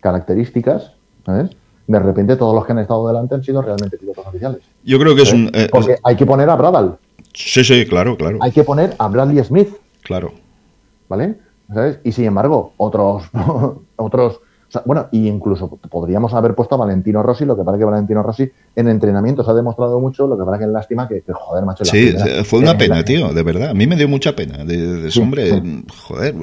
características, 0.00 0.92
¿sabes? 1.26 1.50
de 1.86 1.98
repente 1.98 2.36
todos 2.36 2.54
los 2.54 2.66
que 2.66 2.72
han 2.72 2.78
estado 2.80 3.08
delante 3.08 3.34
han 3.34 3.42
sido 3.42 3.62
realmente 3.62 3.96
pilotos 3.96 4.26
oficiales. 4.26 4.60
Yo 4.84 4.98
creo 4.98 5.14
que 5.14 5.22
es 5.22 5.32
un... 5.32 5.50
Eh, 5.54 5.68
Porque 5.70 5.96
hay 6.02 6.16
que 6.16 6.26
poner 6.26 6.48
a 6.48 6.56
Bradal. 6.56 6.98
Sí, 7.38 7.64
sí, 7.64 7.86
claro, 7.86 8.16
claro. 8.16 8.38
Hay 8.40 8.52
que 8.52 8.64
poner 8.64 8.94
a 8.98 9.08
Bradley 9.08 9.42
Smith. 9.44 9.68
Claro. 10.02 10.32
¿Vale? 11.08 11.38
¿Sabes? 11.72 12.00
Y 12.04 12.12
sin 12.12 12.24
embargo, 12.24 12.72
otros, 12.76 13.24
otros 13.96 14.40
bueno, 14.84 15.08
y 15.10 15.28
incluso 15.28 15.78
podríamos 15.90 16.34
haber 16.34 16.54
puesto 16.54 16.74
a 16.74 16.78
Valentino 16.78 17.22
Rossi, 17.22 17.46
lo 17.46 17.56
que 17.56 17.64
pasa 17.64 17.78
que 17.78 17.84
Valentino 17.84 18.22
Rossi 18.22 18.50
en 18.76 18.88
entrenamientos 18.88 19.48
ha 19.48 19.54
demostrado 19.54 19.98
mucho, 19.98 20.26
lo 20.26 20.36
que 20.36 20.44
pasa 20.44 20.58
que 20.58 20.64
es 20.64 20.70
lástima 20.70 21.08
que, 21.08 21.22
joder, 21.26 21.64
macho. 21.64 21.84
Sí, 21.86 22.14
fue 22.44 22.58
una 22.58 22.76
pena, 22.76 23.02
tío, 23.02 23.32
de 23.32 23.42
verdad. 23.42 23.70
A 23.70 23.74
mí 23.74 23.86
me 23.86 23.96
dio 23.96 24.08
mucha 24.08 24.36
pena. 24.36 24.64
De, 24.64 25.10
hombre, 25.20 25.62
joder. 26.06 26.34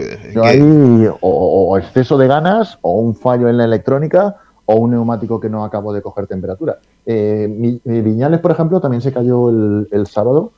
o, 1.22 1.78
exceso 1.78 2.18
de 2.18 2.28
ganas, 2.28 2.80
o 2.82 3.00
un 3.00 3.16
fallo 3.16 3.48
en 3.48 3.58
la 3.58 3.66
electrónica, 3.66 4.38
o 4.66 4.76
un 4.78 4.92
neumático 4.92 5.40
que 5.40 5.50
no 5.50 5.64
acabó 5.64 5.94
de 5.94 6.02
coger 6.02 6.26
temperatura. 6.26 6.80
Eh, 7.06 7.80
Viñales, 7.84 8.40
por 8.40 8.52
ejemplo, 8.52 8.82
también 8.82 9.02
se 9.02 9.14
cayó 9.14 9.50
el, 9.50 10.08
sábado, 10.08 10.54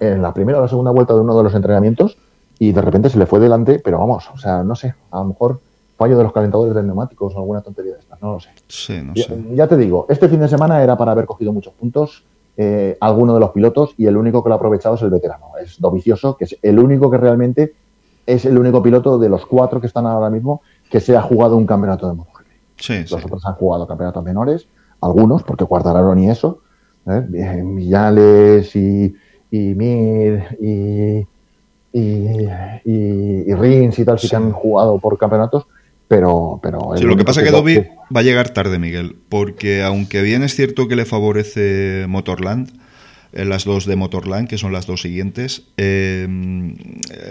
En, 0.00 0.22
la 0.22 0.34
primera 0.34 0.58
o 0.58 0.62
la 0.62 0.68
segunda 0.68 0.90
vuelta 0.90 1.14
de 1.14 1.20
uno 1.20 1.36
de 1.36 1.42
los 1.42 1.54
entrenamientos, 1.54 2.16
y 2.58 2.72
de 2.72 2.82
repente 2.82 3.08
se 3.08 3.18
le 3.18 3.26
fue 3.26 3.40
delante, 3.40 3.78
pero 3.78 3.98
vamos, 3.98 4.28
o 4.32 4.38
sea, 4.38 4.62
no 4.62 4.74
sé, 4.74 4.94
a 5.10 5.18
lo 5.18 5.26
mejor 5.26 5.60
fallo 5.96 6.16
de 6.16 6.24
los 6.24 6.32
calentadores 6.32 6.74
de 6.74 6.82
neumáticos 6.82 7.34
o 7.34 7.38
alguna 7.38 7.60
tontería 7.60 7.94
de 7.94 8.00
estas, 8.00 8.20
no 8.20 8.32
lo 8.34 8.40
sé. 8.40 8.50
Sí, 8.68 9.00
no 9.02 9.14
ya, 9.14 9.24
sé. 9.24 9.44
ya, 9.54 9.66
te 9.66 9.76
digo, 9.76 10.06
este 10.08 10.28
fin 10.28 10.40
de 10.40 10.48
semana 10.48 10.82
era 10.82 10.96
para 10.96 11.12
haber 11.12 11.26
cogido 11.26 11.52
muchos 11.52 11.72
puntos, 11.74 12.24
eh, 12.56 12.96
alguno 13.00 13.34
de 13.34 13.40
los 13.40 13.50
pilotos, 13.50 13.94
y 13.96 14.06
el 14.06 14.16
único 14.16 14.42
que 14.42 14.48
lo 14.48 14.54
ha 14.54 14.56
aprovechado 14.56 14.94
es 14.96 15.02
el 15.02 15.10
veterano, 15.10 15.52
es 15.62 15.80
Dovicioso, 15.80 16.36
que 16.36 16.44
es 16.44 16.56
el 16.62 16.78
único 16.78 17.10
que 17.10 17.18
realmente 17.18 17.74
es 18.26 18.44
el 18.44 18.58
único 18.58 18.82
piloto 18.82 19.18
de 19.18 19.28
los 19.28 19.46
cuatro 19.46 19.80
que 19.80 19.86
están 19.86 20.06
ahora 20.06 20.30
mismo 20.30 20.62
que 20.90 21.00
se 21.00 21.16
ha 21.16 21.22
jugado 21.22 21.56
un 21.56 21.66
campeonato 21.66 22.08
de 22.08 22.14
MotoGP. 22.14 22.46
Sí, 22.76 23.00
los 23.10 23.24
otros 23.24 23.44
han 23.46 23.54
jugado 23.54 23.86
campeonatos 23.86 24.24
menores, 24.24 24.66
algunos, 25.00 25.42
porque 25.42 25.64
Cuartararo 25.64 26.14
ni 26.14 26.28
eso, 26.28 26.60
¿eh? 27.10 27.62
Villales 27.64 28.74
y, 28.76 29.14
y 29.50 29.74
Mir 29.74 30.44
y, 30.60 31.26
y, 31.92 32.48
y, 32.84 33.54
Rins 33.54 33.98
y 33.98 34.04
tal, 34.04 34.18
sí 34.18 34.28
que 34.28 34.36
han 34.36 34.52
jugado 34.52 34.98
por 34.98 35.18
campeonatos, 35.18 35.66
pero, 36.08 36.58
pero 36.62 36.94
lo 37.00 37.16
que 37.16 37.24
pasa 37.24 37.40
es 37.40 37.46
que 37.46 37.52
Dobby 37.52 37.86
va 38.14 38.20
a 38.20 38.22
llegar 38.22 38.50
tarde, 38.50 38.78
Miguel, 38.78 39.16
porque 39.28 39.82
aunque 39.82 40.22
bien 40.22 40.42
es 40.42 40.54
cierto 40.54 40.88
que 40.88 40.96
le 40.96 41.04
favorece 41.04 42.06
Motorland, 42.08 42.70
en 43.32 43.48
las 43.48 43.64
dos 43.64 43.86
de 43.86 43.96
Motorland, 43.96 44.48
que 44.48 44.58
son 44.58 44.72
las 44.72 44.86
dos 44.86 45.02
siguientes, 45.02 45.62
em, 45.76 46.76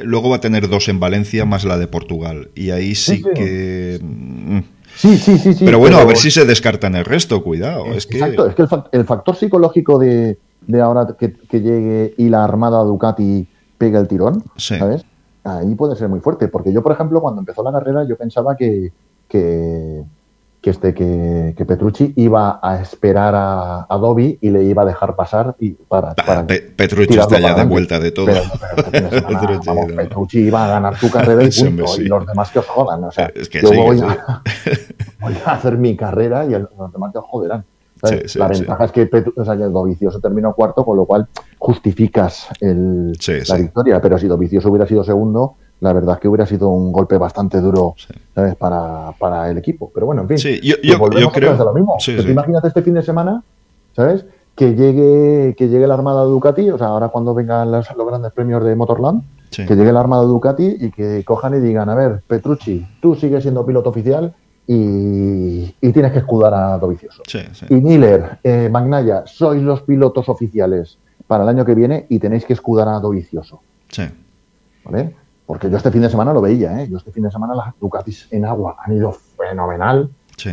luego 0.03 0.29
va 0.29 0.37
a 0.37 0.41
tener 0.41 0.69
dos 0.69 0.87
en 0.87 0.99
Valencia 0.99 1.45
más 1.45 1.65
la 1.65 1.77
de 1.77 1.87
Portugal. 1.87 2.51
Y 2.55 2.71
ahí 2.71 2.95
sí, 2.95 3.21
que... 3.35 3.99
Mm. 4.01 4.59
Sí, 4.99 5.17
sí, 5.17 5.37
sí, 5.37 5.53
sí. 5.53 5.63
Pero 5.63 5.79
bueno, 5.79 5.97
a 5.97 6.03
ver 6.03 6.17
si 6.17 6.29
se 6.29 6.43
descartan 6.43 6.93
el 6.93 7.05
resto, 7.05 7.41
cuidado. 7.41 7.85
Es 7.85 8.05
Exacto, 8.11 8.47
es 8.47 8.53
que 8.53 8.63
el, 8.91 9.05
factor 9.05 9.33
psicológico 9.33 9.97
de, 9.97 10.37
ahora 10.83 11.15
que, 11.17 11.31
que, 11.31 11.61
llegue 11.61 12.13
y 12.17 12.27
la 12.27 12.43
armada 12.43 12.83
Ducati 12.83 13.47
pega 13.77 13.97
el 13.97 14.09
tirón, 14.09 14.43
¿sabes? 14.57 15.05
ahí 15.45 15.73
puede 15.75 15.95
ser 15.95 16.09
muy 16.09 16.19
fuerte. 16.19 16.49
Porque 16.49 16.73
yo, 16.73 16.83
por 16.83 16.91
ejemplo, 16.91 17.21
cuando 17.21 17.39
empezó 17.39 17.63
la 17.63 17.71
carrera, 17.71 18.03
yo 18.03 18.17
pensaba 18.17 18.57
que, 18.57 18.91
que, 19.29 20.03
este, 20.69 20.93
que, 20.93 21.65
Petrucci 21.67 22.13
iba 22.15 22.59
a 22.61 22.81
esperar 22.81 23.35
a, 23.35 23.85
a, 23.89 23.97
Dobby 23.97 24.39
y 24.41 24.49
le 24.49 24.63
iba 24.63 24.83
a 24.83 24.85
dejar 24.85 25.15
pasar 25.15 25.55
y 25.59 25.71
para, 25.71 26.15
Petrucci 26.45 27.17
está 27.17 27.39
ya 27.39 27.53
de 27.55 27.65
vuelta 27.65 27.99
de 27.99 28.11
todo. 28.11 28.27
Petrucci, 29.95 30.39
iba 30.39 30.65
a 30.65 30.67
ganar 30.69 30.97
su 30.97 31.11
carrera 31.11 31.43
y 31.43 31.49
punto. 31.63 32.01
Y 32.01 32.05
los 32.05 32.25
demás 32.25 32.51
que 32.51 32.59
os 32.59 32.67
jodan. 32.67 33.03
O 33.03 33.11
sea, 33.11 33.31
yo 33.33 33.71
voy, 33.71 33.99
a, 34.01 34.41
voy, 35.19 35.35
a, 35.45 35.51
hacer 35.51 35.77
mi 35.77 35.95
carrera 35.95 36.45
y 36.45 36.51
los 36.51 36.91
demás 36.91 37.11
que 37.11 37.19
os 37.19 37.25
joderán 37.25 37.65
la 38.01 38.47
ventaja 38.47 38.85
es 38.85 38.91
que, 38.91 39.09
o 39.35 39.45
sea, 39.45 39.55
Dovicioso 39.55 40.19
terminó 40.19 40.53
cuarto, 40.53 40.85
con 40.85 40.97
lo 40.97 41.05
cual 41.05 41.27
justificas 41.57 42.47
el, 42.61 43.11
la 43.47 43.55
victoria. 43.57 44.01
Pero 44.01 44.17
si 44.17 44.27
Dovicioso 44.27 44.69
hubiera 44.69 44.87
sido 44.87 45.03
segundo, 45.03 45.55
la 45.81 45.93
verdad 45.93 46.15
es 46.15 46.21
que 46.21 46.27
hubiera 46.27 46.45
sido 46.45 46.69
un 46.69 46.91
golpe 46.91 47.17
bastante 47.17 47.61
duro 47.61 47.95
¿sabes? 48.35 48.55
Para, 48.55 49.13
para, 49.17 49.49
el 49.49 49.57
equipo. 49.57 49.91
Pero 49.93 50.05
bueno, 50.05 50.23
en 50.23 50.27
fin, 50.27 50.37
yo, 50.61 50.75
yo, 50.81 51.31
creo 51.31 51.55
lo 51.55 51.73
mismo. 51.73 51.97
imagínate 52.07 52.67
este 52.67 52.81
fin 52.81 52.93
de 52.93 53.01
semana, 53.01 53.43
¿sabes? 53.95 54.25
Que 54.55 54.75
llegue, 54.75 55.55
que 55.55 55.69
llegue 55.69 55.87
la 55.87 55.93
armada 55.93 56.23
Ducati, 56.23 56.69
o 56.69 56.77
sea, 56.77 56.87
ahora 56.87 57.07
cuando 57.09 57.33
vengan 57.33 57.71
los, 57.71 57.87
los 57.95 58.07
grandes 58.07 58.33
premios 58.33 58.63
de 58.63 58.75
Motorland, 58.75 59.23
que 59.51 59.75
llegue 59.75 59.91
la 59.91 60.01
armada 60.01 60.23
Ducati 60.23 60.77
y 60.79 60.91
que 60.91 61.23
cojan 61.23 61.55
y 61.55 61.59
digan, 61.59 61.89
a 61.89 61.95
ver, 61.95 62.21
Petrucci, 62.27 62.85
tú 63.01 63.15
sigues 63.15 63.43
siendo 63.43 63.65
piloto 63.65 63.89
oficial, 63.89 64.33
y, 64.71 65.91
tienes 65.91 66.11
que 66.11 66.19
escudar 66.19 66.53
a 66.53 66.77
Dovicioso. 66.77 67.23
Y 67.69 67.73
Miller, 67.75 68.37
eh, 68.43 68.69
Magnaya, 68.69 69.23
sois 69.25 69.63
los 69.63 69.81
pilotos 69.81 70.29
oficiales 70.29 70.99
para 71.25 71.41
el 71.41 71.49
año 71.49 71.65
que 71.65 71.73
viene 71.73 72.05
y 72.07 72.19
tenéis 72.19 72.45
que 72.45 72.53
escudar 72.53 72.87
a 72.87 72.99
Dovicioso. 72.99 73.61
Sí. 73.87 74.03
¿Vale? 74.85 75.15
Porque 75.49 75.67
yo 75.67 75.77
este 75.77 75.89
fin 75.89 76.03
de 76.03 76.11
semana 76.11 76.31
lo 76.31 76.41
veía, 76.41 76.79
¿eh? 76.79 76.87
Yo 76.87 76.97
este 76.97 77.11
fin 77.11 77.23
de 77.23 77.31
semana 77.31 77.55
las 77.55 77.73
Ducatis 77.79 78.27
en 78.29 78.45
agua 78.45 78.77
han 78.85 78.95
ido 78.95 79.11
fenomenal. 79.11 80.07
Sí. 80.37 80.51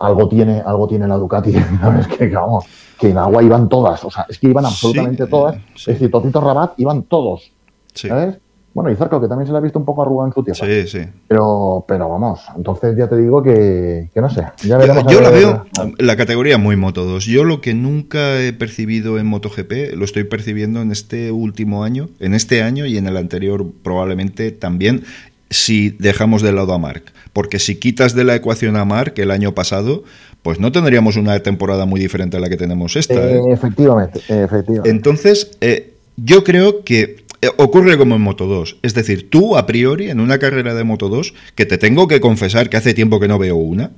Algo 0.00 0.28
tiene, 0.28 0.60
algo 0.66 0.88
tiene 0.88 1.06
la 1.06 1.16
Ducati, 1.16 1.54
Es 2.00 2.08
que 2.08 2.28
vamos, 2.30 2.64
que 2.98 3.10
en 3.10 3.18
agua 3.18 3.44
iban 3.44 3.68
todas, 3.68 4.04
o 4.04 4.10
sea, 4.10 4.26
es 4.28 4.40
que 4.40 4.48
iban 4.48 4.66
absolutamente 4.66 5.28
todas. 5.28 5.58
Es 5.76 5.86
decir, 5.86 6.10
Totito 6.10 6.40
Rabat 6.40 6.72
iban 6.78 7.04
todos. 7.04 7.52
¿Sabes? 7.94 8.38
Bueno, 8.76 8.90
y 8.90 8.94
Zarco, 8.94 9.22
que 9.22 9.26
también 9.26 9.46
se 9.46 9.52
le 9.52 9.58
ha 9.58 9.62
visto 9.62 9.78
un 9.78 9.86
poco 9.86 10.02
arrugado 10.02 10.26
en 10.26 10.34
su 10.34 10.44
tierra. 10.44 10.66
Sí, 10.66 10.86
sí. 10.86 11.08
Pero, 11.26 11.82
pero 11.88 12.10
vamos, 12.10 12.42
entonces 12.54 12.94
ya 12.94 13.08
te 13.08 13.16
digo 13.16 13.42
que, 13.42 14.10
no 14.14 14.28
sé. 14.28 14.44
yo, 14.64 14.76
la 14.76 15.30
veo, 15.30 15.64
la 15.96 16.16
categoría 16.18 16.58
muy 16.58 16.76
Moto 16.76 17.06
2. 17.06 17.24
Yo 17.24 17.44
lo 17.44 17.62
que 17.62 17.72
nunca 17.72 18.38
he 18.38 18.52
percibido 18.52 19.18
en 19.18 19.28
MotoGP 19.28 19.94
lo 19.94 20.04
estoy 20.04 20.24
percibiendo 20.24 20.82
en 20.82 20.92
este 20.92 21.32
último 21.32 21.84
año, 21.84 22.10
en 22.20 22.34
este 22.34 22.62
año 22.62 22.84
y 22.84 22.98
en 22.98 23.06
el 23.06 23.16
anterior 23.16 23.64
probablemente 23.82 24.50
también, 24.50 25.04
si 25.48 25.88
dejamos 25.98 26.42
de 26.42 26.52
lado 26.52 26.74
a 26.74 26.78
Mark. 26.78 27.04
Porque 27.32 27.58
si 27.58 27.76
quitas 27.76 28.14
de 28.14 28.24
la 28.24 28.34
ecuación 28.34 28.76
a 28.76 28.84
Mark 28.84 29.14
el 29.16 29.30
año 29.30 29.52
pasado, 29.52 30.04
pues 30.42 30.60
no 30.60 30.70
tendríamos 30.70 31.16
una 31.16 31.40
temporada 31.40 31.86
muy 31.86 31.98
diferente 31.98 32.36
a 32.36 32.40
la 32.40 32.50
que 32.50 32.58
tenemos 32.58 32.94
esta. 32.94 33.14
¿eh? 33.14 33.40
Efectivamente, 33.48 34.18
efectivamente. 34.28 34.90
Entonces, 34.90 35.56
eh, 35.62 35.94
yo 36.16 36.44
creo 36.44 36.82
que 36.82 37.02
eh, 37.02 37.16
ocurre 37.56 37.98
como 37.98 38.16
en 38.16 38.22
Moto 38.22 38.46
2. 38.46 38.78
Es 38.82 38.94
decir, 38.94 39.30
tú 39.30 39.56
a 39.56 39.66
priori 39.66 40.10
en 40.10 40.20
una 40.20 40.38
carrera 40.38 40.74
de 40.74 40.84
Moto 40.84 41.08
2, 41.08 41.34
que 41.54 41.66
te 41.66 41.78
tengo 41.78 42.08
que 42.08 42.20
confesar 42.20 42.68
que 42.68 42.76
hace 42.76 42.94
tiempo 42.94 43.20
que 43.20 43.28
no 43.28 43.38
veo 43.38 43.56
una, 43.56 43.90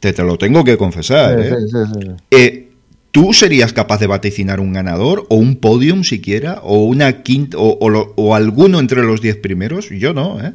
te, 0.00 0.12
te 0.12 0.22
lo 0.22 0.38
tengo 0.38 0.64
que 0.64 0.76
confesar. 0.76 1.40
¿eh? 1.40 1.56
¿eh? 2.30 2.68
¿Tú 3.12 3.32
serías 3.32 3.72
capaz 3.72 3.98
de 3.98 4.06
vaticinar 4.06 4.60
un 4.60 4.72
ganador 4.72 5.26
o 5.28 5.36
un 5.36 5.56
podium 5.56 6.04
siquiera 6.04 6.60
o 6.62 6.84
una 6.84 7.22
quinta 7.22 7.58
o, 7.58 7.76
o, 7.80 8.34
alguno 8.34 8.78
entre 8.78 9.02
los 9.02 9.20
diez 9.20 9.36
primeros? 9.36 9.88
Yo 9.90 10.14
no, 10.14 10.40
¿eh? 10.40 10.52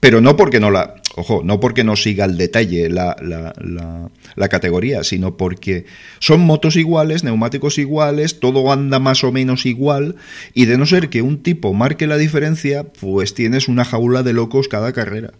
Pero 0.00 0.20
no 0.20 0.36
porque 0.36 0.60
no 0.60 0.70
la... 0.70 0.96
Ojo, 1.16 1.42
no 1.44 1.60
porque 1.60 1.84
no 1.84 1.94
siga 1.94 2.24
al 2.24 2.36
detalle 2.36 2.90
la, 2.90 3.16
la, 3.20 4.48
categoría, 4.48 5.04
sino 5.04 5.36
porque 5.36 5.86
son 6.18 6.40
motos 6.40 6.74
iguales, 6.74 7.22
neumáticos 7.22 7.78
iguales, 7.78 8.40
todo 8.40 8.72
anda 8.72 8.98
más 8.98 9.22
o 9.22 9.30
menos 9.30 9.64
igual, 9.64 10.16
y 10.54 10.66
de 10.66 10.76
no 10.76 10.86
ser 10.86 11.10
que 11.10 11.22
un 11.22 11.42
tipo 11.42 11.72
marque 11.72 12.08
la 12.08 12.16
diferencia, 12.16 12.84
pues 13.00 13.32
tienes 13.32 13.68
una 13.68 13.84
jaula 13.84 14.24
de 14.24 14.32
locos 14.32 14.66
cada 14.66 14.92
carrera. 14.92 15.30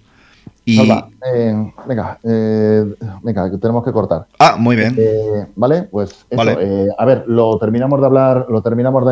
Y... 0.65 0.81
Eh, 0.81 1.73
venga, 1.87 2.19
eh, 2.23 2.95
venga, 3.23 3.51
tenemos 3.59 3.85
que 3.85 3.93
cortar. 3.93 4.27
Ah, 4.39 4.57
muy 4.57 4.77
bien. 4.77 4.95
Eh, 4.97 5.47
vale, 5.57 5.83
pues 5.91 6.25
a 6.37 7.05
ver, 7.05 7.25
lo 7.27 7.59
terminamos 7.59 8.01
de 8.01 8.07
hablar, 8.07 8.47
lo 8.49 8.63
terminamos 8.63 9.05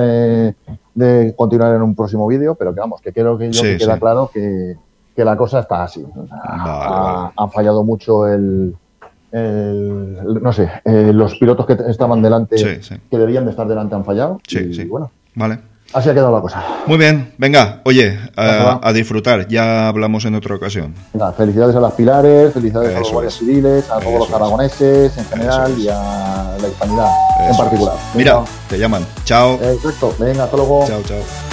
de, 0.94 1.34
continuar 1.36 1.74
en 1.74 1.82
un 1.82 1.96
próximo 1.96 2.26
vídeo, 2.28 2.54
pero 2.54 2.72
que 2.72 2.80
vamos, 2.80 3.00
que 3.00 3.12
creo 3.12 3.36
que 3.36 3.50
yo 3.50 3.62
queda 3.62 3.98
claro 3.98 4.30
que 4.32 4.76
que 5.14 5.24
la 5.24 5.36
cosa 5.36 5.60
está 5.60 5.84
así. 5.84 6.04
ha, 6.30 7.48
fallado 7.52 7.84
mucho 7.84 8.26
el, 8.26 8.74
no 9.32 10.52
sé, 10.52 10.70
eh, 10.84 11.10
los 11.12 11.36
pilotos 11.36 11.66
que 11.66 11.76
estaban 11.88 12.22
delante, 12.22 12.56
que 13.10 13.18
debían 13.18 13.44
de 13.44 13.50
estar 13.50 13.66
delante, 13.66 13.94
han 13.94 14.04
fallado. 14.04 14.40
Sí, 14.46 14.72
sí. 14.74 14.84
Bueno, 14.84 15.10
vale. 15.34 15.72
Así 15.92 16.08
ha 16.08 16.14
quedado 16.14 16.34
la 16.34 16.40
cosa. 16.40 16.62
Muy 16.86 16.96
bien, 16.96 17.34
venga, 17.36 17.82
oye, 17.84 18.18
a, 18.36 18.92
disfrutar, 18.94 19.46
ya 19.48 19.88
hablamos 19.88 20.24
en 20.24 20.34
otra 20.34 20.54
ocasión. 20.54 20.94
felicidades 21.36 21.76
a 21.76 21.80
las 21.80 21.92
pilares, 21.92 22.54
felicidades 22.54 22.96
a 22.96 23.00
los 23.00 23.12
guardias 23.12 23.34
civiles, 23.34 23.90
a 23.90 24.00
todos 24.00 24.20
los 24.20 24.32
aragoneses 24.32 25.16
en 25.18 25.24
general 25.26 25.78
y 25.78 25.88
a 25.88 26.56
la 26.60 26.68
hispanidad 26.68 27.10
en 27.46 27.56
particular. 27.56 27.96
Mira, 28.14 28.42
te 28.70 28.78
llaman. 28.78 29.04
Chao. 29.24 29.58
Exacto, 29.62 30.14
venga, 30.18 30.44
hasta 30.44 30.56
luego. 30.56 30.86
Chao, 30.86 31.02
chao. 31.02 31.51